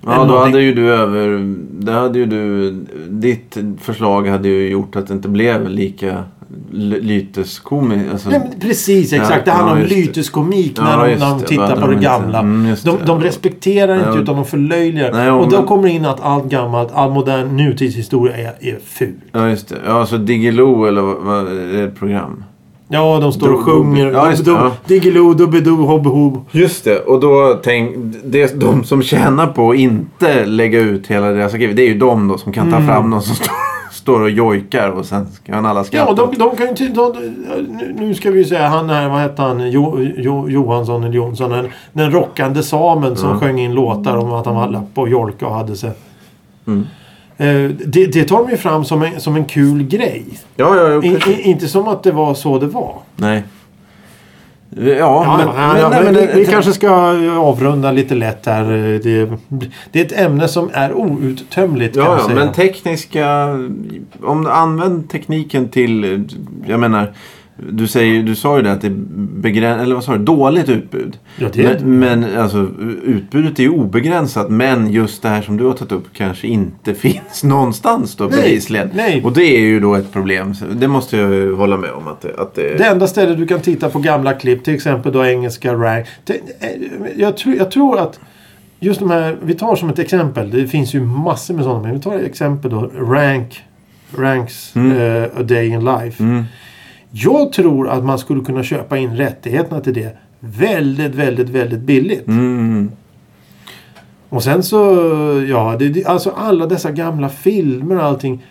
Ja, 0.00 0.24
då 0.24 0.38
hade 0.38 0.60
ju 0.62 0.74
du 0.74 0.92
över... 0.92 1.54
Det 1.70 1.92
hade 1.92 2.18
ju 2.18 2.26
du... 2.26 2.70
Ditt 3.08 3.56
förslag 3.80 4.28
hade 4.28 4.48
ju 4.48 4.68
gjort 4.70 4.96
att 4.96 5.06
det 5.06 5.14
inte 5.14 5.28
blev 5.28 5.68
lika 5.68 6.24
l- 6.74 6.98
lyteskomiskt. 7.00 8.12
Alltså, 8.12 8.28
Nej, 8.30 8.50
precis, 8.60 9.12
exakt. 9.12 9.32
Ja, 9.36 9.42
det 9.44 9.50
handlar 9.50 9.76
ja, 9.76 9.82
om 9.82 9.88
det. 9.88 9.94
lyteskomik 9.94 10.72
Ja, 10.76 10.82
när 10.84 11.08
de, 11.08 11.14
när 11.14 11.30
de 11.30 11.38
det. 11.38 11.46
tittar 11.46 11.74
på 11.74 11.80
de 11.80 11.86
det 11.86 11.92
inte- 11.92 12.04
gamla. 12.04 12.38
mm, 12.38 12.74
de, 12.84 12.90
det. 12.96 13.04
de 13.06 13.20
respekterar 13.20 13.96
Nej, 13.96 14.06
inte 14.08 14.18
utan 14.18 14.36
de 14.36 14.44
förlöjligar. 14.44 15.12
Nej, 15.12 15.30
och 15.30 15.48
då 15.50 15.56
men- 15.56 15.66
kommer 15.66 15.82
det 15.82 15.90
in 15.90 16.04
att 16.04 16.20
allt 16.20 16.44
gammalt, 16.44 16.88
all 16.94 17.10
modern 17.12 17.56
nutidshistoria 17.56 18.36
är, 18.36 18.54
är 18.60 18.78
ful. 18.84 19.14
Ja, 19.32 19.48
just 19.48 19.68
det. 19.68 19.76
Ja, 19.86 20.06
så 20.06 20.16
Diggiloo 20.16 20.84
eller 20.86 21.00
vad, 21.02 21.16
vad 21.22 21.48
är 21.52 21.72
det 21.72 21.82
ett 21.82 21.96
program? 21.98 22.44
Ja, 22.88 23.18
de 23.20 23.32
står 23.32 23.52
och 23.52 23.60
sjunger. 23.60 24.12
ja, 24.12 24.30
just 24.30 24.46
ja. 24.46 24.70
Diggiloo, 24.86 25.34
Doobidoo, 25.34 25.86
Hobbehoo. 25.86 26.44
Just 26.50 26.84
det. 26.84 26.98
Och 26.98 27.20
då 27.20 27.60
tänk... 27.64 27.96
Det, 28.24 28.60
de 28.60 28.84
som 28.84 29.02
tjänar 29.02 29.46
på 29.46 29.70
att 29.70 29.76
inte 29.76 30.46
lägga 30.46 30.80
ut 30.80 31.06
hela 31.06 31.26
deras 31.30 31.54
arkiv. 31.54 31.74
Det 31.74 31.82
är 31.82 31.88
ju 31.88 31.98
de 31.98 32.28
då 32.28 32.38
som 32.38 32.52
kan 32.52 32.70
ta 32.72 32.80
fram 32.80 33.10
någon 33.10 33.22
som 33.22 33.36
står, 33.92 34.20
och 34.20 34.30
jojkar 34.30 34.90
och 34.90 35.06
sen 35.06 35.26
kan 35.46 35.66
alla 35.66 35.84
skratta. 35.84 36.10
Ja, 36.10 36.26
de, 36.26 36.38
de 36.38 36.56
kan 36.56 36.74
ju 36.74 36.86
inte... 36.86 37.12
Nu- 37.94 38.14
ska 38.14 38.30
vi 38.30 38.44
säga 38.44 38.68
han 38.68 38.90
här, 38.90 39.08
vad 39.08 39.18
hette 39.20 39.42
han? 39.42 39.70
Jo, 39.70 39.98
jo, 40.16 40.48
Johansson 40.50 41.04
eller 41.04 41.14
Jonsson. 41.14 41.50
Den, 41.50 41.68
den 41.92 42.10
rockande 42.10 42.62
samen 42.62 43.16
som 43.16 43.40
sjöng 43.40 43.58
in 43.60 43.74
låtar 43.74 44.16
om 44.16 44.32
att 44.32 44.46
han 44.46 44.54
var 44.54 44.68
lapp 44.68 44.90
och 44.94 45.08
jolka 45.08 45.46
och 45.46 45.54
hade 45.54 45.76
sig. 45.76 45.90
Mm. 46.66 46.86
Eh, 47.38 47.70
det, 47.86 48.06
det 48.06 48.24
tar 48.24 48.38
de 48.38 48.50
ju 48.50 48.56
fram 48.56 48.84
som 48.84 49.02
en, 49.02 49.20
som 49.20 49.36
en 49.36 49.44
kul 49.44 49.82
grej. 49.82 50.24
Ja, 50.56 50.76
ja, 50.76 51.02
I, 51.02 51.08
i, 51.08 51.42
inte 51.42 51.68
som 51.68 51.88
att 51.88 52.02
det 52.02 52.12
var 52.12 52.34
så 52.34 52.58
det 52.58 52.66
var. 52.66 52.94
Nej. 53.16 53.42
Ja, 54.70 54.84
Ja, 54.96 55.36
men... 55.38 55.46
ja, 55.46 55.72
men, 55.72 55.80
ja, 55.80 55.88
nej, 55.88 56.04
men 56.04 56.14
men 56.14 56.26
vi, 56.26 56.40
vi 56.40 56.46
kanske 56.46 56.72
ska 56.72 56.90
avrunda 57.38 57.92
lite 57.92 58.14
lätt 58.14 58.46
här. 58.46 58.64
Det, 59.02 59.30
det 59.92 60.00
är 60.00 60.04
ett 60.04 60.20
ämne 60.20 60.48
som 60.48 60.70
är 60.72 60.92
outtömligt 60.92 61.96
Ja, 61.96 62.18
ja, 62.18 62.26
säga. 62.26 62.34
men 62.34 62.52
tekniska... 62.52 63.48
Om 64.22 64.44
du 64.44 64.50
använder 64.50 65.08
tekniken 65.08 65.68
till... 65.68 66.24
Jag 66.66 66.80
menar... 66.80 67.12
Du, 67.70 67.86
säger, 67.86 68.22
du 68.22 68.34
sa 68.34 68.56
ju 68.56 68.62
det 68.62 68.72
att 68.72 68.80
det 68.80 68.86
är 68.86 68.94
begräns, 69.40 69.82
eller 69.82 69.94
vad 69.94 70.04
sa 70.04 70.12
du? 70.16 70.24
Dåligt 70.24 70.68
utbud. 70.68 71.18
Ja, 71.38 71.48
det 71.52 71.62
är- 71.64 71.78
men, 71.84 72.20
men 72.20 72.38
alltså, 72.40 72.68
utbudet 73.04 73.58
är 73.58 73.62
ju 73.62 73.68
obegränsat. 73.70 74.50
Men 74.50 74.90
just 74.92 75.22
det 75.22 75.28
här 75.28 75.42
som 75.42 75.56
du 75.56 75.64
har 75.64 75.72
tagit 75.72 75.92
upp 75.92 76.04
kanske 76.12 76.46
inte 76.46 76.94
finns 77.04 77.44
någonstans 77.44 78.16
då 78.16 78.28
bevisligen. 78.28 78.90
nej. 78.94 79.22
Och 79.24 79.32
det 79.32 79.42
är 79.56 79.60
ju 79.60 79.80
då 79.80 79.94
ett 79.94 80.12
problem. 80.12 80.54
Det 80.72 80.88
måste 80.88 81.16
jag 81.16 81.34
ju 81.34 81.54
hålla 81.54 81.76
med 81.76 81.90
om. 81.90 82.08
Att 82.08 82.20
det, 82.20 82.34
att 82.38 82.54
det, 82.54 82.78
Det 82.78 82.84
enda 82.84 83.06
stället 83.06 83.38
du 83.38 83.46
kan 83.46 83.60
titta 83.60 83.88
på 83.88 83.98
gamla 83.98 84.32
klipp, 84.32 84.64
till 84.64 84.74
exempel 84.74 85.12
då 85.12 85.24
engelska 85.26 85.74
rank. 85.74 86.06
Eh, 86.28 86.36
jag, 87.16 87.36
tror, 87.36 87.54
jag 87.54 87.70
tror 87.70 87.98
att 87.98 88.20
just 88.80 89.00
de 89.00 89.10
här, 89.10 89.36
vi 89.42 89.54
tar 89.54 89.76
som 89.76 89.88
ett 89.88 89.98
exempel, 89.98 90.50
det 90.50 90.66
finns 90.66 90.94
ju 90.94 91.00
massor 91.00 91.54
med 91.54 91.64
sådana, 91.64 91.82
men 91.82 91.94
vi 91.94 92.00
tar 92.00 92.14
ett 92.14 92.26
exempel 92.26 92.70
då, 92.70 92.90
rank, 92.98 93.62
ranks 94.16 94.76
eh, 94.76 95.24
a 95.40 95.42
day 95.42 95.66
in 95.68 95.84
life. 95.84 96.22
Mm. 96.22 96.44
Jag 97.18 97.52
tror 97.52 97.88
att 97.88 98.04
man 98.04 98.18
skulle 98.18 98.44
kunna 98.44 98.62
köpa 98.62 98.98
in 98.98 99.16
rättigheterna 99.16 99.80
till 99.80 99.94
det 99.94 100.16
väldigt, 100.40 101.14
väldigt, 101.14 101.48
väldigt 101.48 101.80
billigt. 101.80 102.26
Mm. 102.26 102.90
Och 104.28 104.42
sen 104.42 104.62
så, 104.62 104.76
ja, 105.48 105.76
det, 105.78 106.04
alltså 106.04 106.30
alla 106.30 106.66
dessa 106.66 106.90
gamla 106.90 107.28
filmer 107.28 107.96
och 107.96 108.02
allting. 108.02 108.44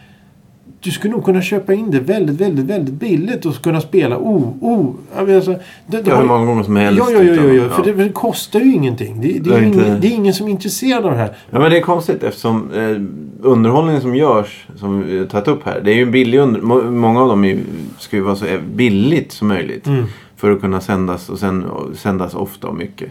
Du 0.85 0.91
skulle 0.91 1.13
nog 1.13 1.25
kunna 1.25 1.41
köpa 1.41 1.73
in 1.73 1.91
det 1.91 1.99
väldigt, 1.99 2.41
väldigt, 2.41 2.65
väldigt 2.65 2.93
billigt 2.93 3.45
och 3.45 3.55
kunna 3.61 3.81
spela 3.81 4.17
oh, 4.17 4.53
oh. 4.61 4.93
Alltså, 5.17 5.51
det, 5.87 6.01
det 6.01 6.09
Ja, 6.09 6.17
hur 6.17 6.25
många 6.25 6.45
gånger 6.45 6.63
som 6.63 6.75
helst. 6.75 6.99
Ja, 7.09 7.11
ja, 7.11 7.23
ja, 7.23 7.33
ja, 7.33 7.43
ja. 7.43 7.51
utan- 7.53 7.69
För 7.69 7.83
det, 7.83 8.03
det 8.03 8.09
kostar 8.09 8.59
ju 8.59 8.73
ingenting. 8.73 9.21
Det, 9.21 9.27
det, 9.27 9.39
Det 9.39 9.49
är 9.49 9.57
är 9.57 9.61
ju 9.61 9.67
inte- 9.67 9.79
ingen, 9.85 10.01
det 10.01 10.07
är 10.07 10.11
ingen 10.11 10.33
som 10.33 10.47
är 10.47 10.51
intresserad 10.51 11.05
av 11.05 11.11
det 11.11 11.17
här. 11.17 11.35
Ja 11.49 11.59
men 11.59 11.71
det 11.71 11.77
är 11.77 11.81
konstigt 11.81 12.23
eftersom 12.23 12.71
eh, 12.73 13.01
underhållningen 13.49 14.01
som 14.01 14.15
görs, 14.15 14.67
som 14.75 15.03
vi 15.03 15.17
har 15.19 15.25
tagit 15.25 15.47
upp 15.47 15.65
här, 15.65 15.81
det 15.83 15.91
är 15.91 15.95
ju 15.95 16.01
en 16.03 16.11
billig 16.11 16.37
under... 16.39 16.61
må- 16.61 16.91
Många 16.91 17.21
av 17.21 17.27
dem 17.27 17.43
är, 17.45 17.57
ska 17.99 18.15
ju 18.15 18.21
vara 18.23 18.35
så 18.35 18.45
billigt 18.75 19.31
som 19.31 19.47
möjligt. 19.47 19.87
Mm. 19.87 20.03
För 20.37 20.51
att 20.51 20.61
kunna 20.61 20.81
sändas 20.81 21.29
och 21.29 21.39
sen 21.39 21.63
och 21.63 21.95
sändas 21.95 22.33
ofta 22.33 22.67
och 22.67 22.75
mycket. 22.75 23.09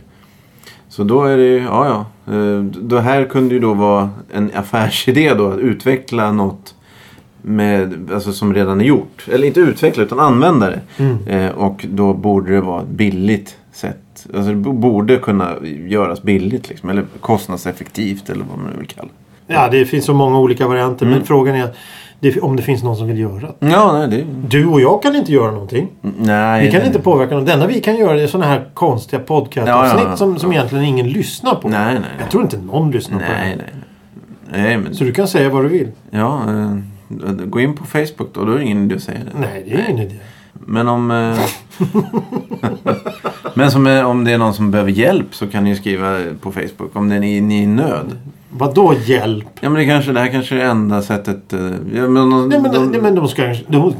Så 0.88 1.04
då 1.04 1.24
är 1.24 1.36
det 1.36 1.44
ju, 1.46 1.56
ja 1.62 1.86
ja. 2.26 2.32
Eh, 2.34 2.60
Det 2.64 3.00
här 3.00 3.24
kunde 3.24 3.54
ju 3.54 3.60
då 3.60 3.74
vara 3.74 4.10
en 4.32 4.50
affärsidé 4.54 5.34
då 5.34 5.46
att 5.48 5.58
utveckla 5.58 6.32
något 6.32 6.73
med, 7.46 8.10
alltså 8.14 8.32
som 8.32 8.54
redan 8.54 8.80
är 8.80 8.84
gjort. 8.84 9.26
Eller 9.32 9.46
inte 9.46 9.60
utveckla 9.60 10.02
utan 10.02 10.20
använda 10.20 10.70
det. 10.70 10.80
Mm. 10.98 11.18
Eh, 11.26 11.50
och 11.50 11.86
då 11.90 12.12
borde 12.14 12.52
det 12.54 12.60
vara 12.60 12.82
ett 12.82 12.88
billigt 12.88 13.56
sätt. 13.72 14.26
Alltså 14.36 14.50
det 14.50 14.56
borde 14.56 15.16
kunna 15.16 15.50
göras 15.88 16.22
billigt 16.22 16.68
liksom. 16.68 16.90
Eller 16.90 17.04
kostnadseffektivt 17.20 18.30
eller 18.30 18.44
vad 18.50 18.58
man 18.58 18.70
nu 18.72 18.78
vill 18.78 18.88
kalla 18.88 19.08
det. 19.46 19.54
Ja, 19.54 19.68
det 19.70 19.84
finns 19.84 20.04
så 20.04 20.14
många 20.14 20.38
olika 20.38 20.68
varianter. 20.68 21.06
Mm. 21.06 21.18
Men 21.18 21.26
frågan 21.26 21.54
är 21.54 21.68
det, 22.20 22.40
om 22.40 22.56
det 22.56 22.62
finns 22.62 22.82
någon 22.82 22.96
som 22.96 23.06
vill 23.08 23.18
göra 23.18 23.40
det. 23.40 23.66
Ja, 23.70 23.92
nej, 23.92 24.08
det... 24.08 24.24
Du 24.48 24.66
och 24.66 24.80
jag 24.80 25.02
kan 25.02 25.16
inte 25.16 25.32
göra 25.32 25.50
någonting. 25.50 25.88
Nej. 26.18 26.64
Vi 26.66 26.70
kan 26.72 26.80
det- 26.80 26.86
inte 26.86 26.98
påverka 27.00 27.34
något. 27.34 27.46
Det 27.46 27.52
enda 27.52 27.66
vi 27.66 27.80
kan 27.80 27.96
göra 27.96 28.20
är 28.22 28.26
sådana 28.26 28.46
här 28.50 28.64
konstiga 28.74 29.22
podcastavsnitt 29.22 29.94
Ja, 29.94 30.04
ja, 30.04 30.10
ja. 30.10 30.16
som, 30.16 30.38
som 30.38 30.52
egentligen 30.52 30.84
ingen 30.84 31.08
lyssnar 31.08 31.54
på. 31.54 31.68
Nej, 31.68 31.84
nej, 31.84 31.94
Jag 31.94 32.02
nej. 32.20 32.30
tror 32.30 32.42
inte 32.42 32.58
någon 32.58 32.90
lyssnar 32.90 33.18
på 33.18 33.24
Nej, 33.28 33.50
det. 33.50 33.56
nej, 33.56 33.72
nej. 34.52 34.62
Nej, 34.62 34.78
men... 34.78 34.94
Så 34.94 35.04
du 35.04 35.12
kan 35.12 35.28
säga 35.28 35.48
vad 35.50 35.64
du 35.64 35.68
vill. 35.68 35.88
Ja, 36.10 36.40
eh, 36.48 36.76
gå 37.46 37.60
in 37.60 37.74
på 37.74 37.84
Facebook 37.84 38.28
då. 38.32 38.44
Då 38.44 38.52
är 38.52 38.58
det 38.58 38.64
ingen 38.64 38.84
idé 38.84 38.94
att 38.94 39.02
säga 39.02 39.18
det. 39.18 39.38
Nej, 39.40 39.64
det 39.66 39.74
är 39.74 39.90
ingen 39.90 40.06
idé. 40.06 40.16
Men 40.52 40.88
om... 40.88 41.10
Eh... 41.10 41.38
men 43.54 43.70
som, 43.70 43.86
eh, 43.86 44.10
om 44.10 44.24
det 44.24 44.32
är 44.32 44.38
någon 44.38 44.54
som 44.54 44.70
behöver 44.70 44.90
hjälp 44.90 45.34
så 45.34 45.46
kan 45.46 45.64
ni 45.64 45.76
skriva 45.76 46.20
på 46.40 46.52
Facebook. 46.52 46.96
Om 46.96 47.08
det 47.08 47.14
är 47.16 47.20
ni, 47.20 47.40
ni 47.40 47.58
är 47.58 47.62
i 47.62 47.66
nöd. 47.66 48.18
Vad 48.50 48.74
då 48.74 48.94
hjälp? 49.04 49.48
Ja, 49.60 49.68
men 49.68 49.78
det, 49.78 49.86
kanske, 49.86 50.12
det 50.12 50.20
här 50.20 50.28
kanske 50.28 50.54
är 50.54 50.58
det 50.58 50.64
enda 50.64 51.02
sättet... 51.02 51.52
Eh... 51.52 51.60
Ja, 51.94 52.08
men, 52.08 52.48
Nej 52.48 52.60
men, 52.60 52.72
de... 52.72 52.86
nej, 52.86 53.00
men 53.00 53.14
de 53.14 53.28
ska... 53.28 53.54
De, 53.68 53.94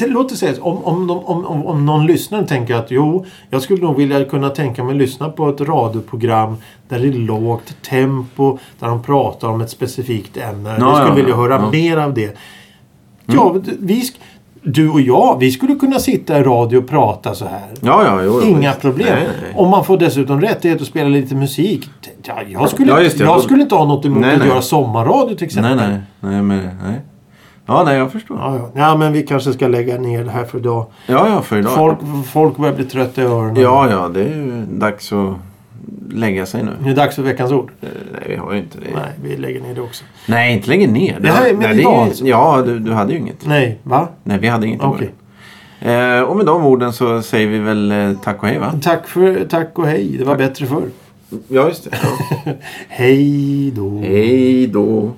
låt 0.00 0.32
oss 0.32 0.38
säga 0.38 0.62
om, 0.62 0.84
om, 0.84 1.10
om, 1.10 1.66
om, 1.66 1.86
någon 1.86 2.06
lyssnare 2.06 2.46
tänker 2.46 2.74
att 2.74 2.90
jo, 2.90 3.26
jag 3.50 3.62
skulle 3.62 3.82
nog 3.82 3.96
vilja 3.96 4.24
kunna 4.24 4.48
tänka 4.48 4.84
mig 4.84 4.94
lyssna 4.94 5.28
på 5.28 5.48
ett 5.48 5.60
radioprogram 5.60 6.56
där 6.88 6.98
det 6.98 7.08
är 7.08 7.12
lågt 7.12 7.76
tempo, 7.82 8.58
där 8.78 8.88
de 8.88 9.02
pratar 9.02 9.48
om 9.48 9.60
ett 9.60 9.70
specifikt 9.70 10.36
ämne. 10.36 10.76
Ja, 10.78 10.86
jag 10.86 10.96
skulle 10.96 11.10
ja, 11.10 11.14
vilja 11.14 11.30
ja, 11.30 11.36
höra 11.36 11.52
ja. 11.52 11.58
Mm. 11.58 11.70
mer 11.70 11.96
av 11.96 12.14
det. 12.14 12.36
Ja, 13.26 13.56
vi, 13.78 14.02
du 14.62 14.90
och 14.90 15.00
jag, 15.00 15.38
vi 15.40 15.50
skulle 15.50 15.74
kunna 15.74 15.98
sitta 15.98 16.38
i 16.38 16.42
radio 16.42 16.78
och 16.78 16.88
prata 16.88 17.34
så 17.34 17.44
här. 17.44 17.68
Ja, 17.80 18.04
ja, 18.04 18.22
jo, 18.22 18.42
Inga 18.42 18.70
visst. 18.70 18.80
problem. 18.80 19.08
Nej, 19.10 19.28
nej. 19.42 19.52
Om 19.54 19.70
man 19.70 19.84
får 19.84 19.98
dessutom 19.98 20.40
rättighet 20.40 20.80
att 20.80 20.86
spela 20.86 21.08
lite 21.08 21.34
musik. 21.34 21.90
Ja, 22.22 22.34
jag 22.48 22.70
skulle, 22.70 22.90
Ja, 22.90 22.96
det. 22.96 23.20
jag 23.20 23.42
skulle 23.42 23.62
inte 23.62 23.74
ha 23.74 23.84
något 23.84 24.04
emot 24.04 24.20
Nej, 24.20 24.36
att 24.36 24.46
göra 24.46 24.62
sommarradio 24.62 25.34
till 25.34 25.46
exempel. 25.46 25.76
Nej, 25.76 25.88
nej. 25.88 26.00
Nej, 26.20 26.42
men, 26.42 26.58
nej. 26.82 27.00
Ja, 27.66 27.82
nej, 27.84 27.98
jag 27.98 28.12
förstår. 28.12 28.36
Ja, 28.40 28.56
ja. 28.56 28.70
ja, 28.80 28.96
men 28.96 29.12
vi 29.12 29.22
kanske 29.22 29.52
ska 29.52 29.68
lägga 29.68 29.98
ner 29.98 30.24
det 30.24 30.30
här 30.30 30.44
för 30.44 30.58
idag. 30.58 30.86
Ja, 31.06 31.28
ja, 31.28 31.42
för 31.42 31.58
idag. 31.58 31.72
Folk, 31.74 31.98
folk 32.32 32.56
börjar 32.56 32.74
bli 32.74 32.84
trötta 32.84 33.22
i 33.22 33.24
öronen. 33.24 33.56
Ja, 33.62 33.90
ja, 33.90 34.08
det 34.08 34.20
är 34.20 34.24
ju 34.28 34.64
dags 34.70 35.12
att 35.12 35.34
lägga 36.10 36.46
sig 36.46 36.62
nu. 36.62 36.70
Det 36.84 36.90
är 36.90 36.94
dags 36.94 37.16
för 37.16 37.22
veckans 37.22 37.52
ord. 37.52 37.70
Eh, 37.82 37.88
Nej, 38.12 38.22
vi 38.28 38.36
har 38.36 38.52
ju 38.52 38.58
inte 38.58 38.78
det. 38.78 38.86
Nej, 38.94 39.10
vi 39.22 39.36
lägger 39.36 39.60
ner 39.60 39.74
det 39.74 39.80
också. 39.80 40.04
Nej, 40.28 40.52
inte 40.52 40.68
lägga 40.68 40.90
ner. 40.90 41.18
Det 41.20 41.28
här 41.28 41.46
är- 41.48 41.52
men 41.52 41.62
nej, 41.62 41.80
idag 41.80 41.94
alltså? 41.94 42.24
Ja, 42.26 42.62
du, 42.66 42.78
du 42.78 42.92
hade 42.92 43.12
ju 43.12 43.18
inget. 43.18 43.46
Nej, 43.46 43.78
va? 43.82 44.08
Nej, 44.24 44.38
vi 44.38 44.48
hade 44.48 44.66
inget 44.66 44.80
början. 44.80 45.12
Eh, 45.80 46.22
och 46.22 46.36
med 46.36 46.46
de 46.46 46.64
orden 46.66 46.92
så 46.92 47.22
säger 47.22 47.46
vi 47.46 47.58
väl 47.58 47.92
eh, 47.92 48.12
tack 48.24 48.42
och 48.42 48.48
hej, 48.48 48.58
va? 48.58 48.72
Tack, 48.82 49.08
för, 49.08 49.44
tack 49.50 49.78
och 49.78 49.86
hej. 49.86 50.16
Det 50.18 50.24
var 50.24 50.36
bättre 50.36 50.66
förr. 50.66 50.82
Ja, 51.48 51.68
just 51.68 51.84
det. 51.84 51.90
Ja. 52.44 52.52
Hej 52.88 53.70
då. 53.76 53.98
hej 53.98 54.66
då. 54.66 55.10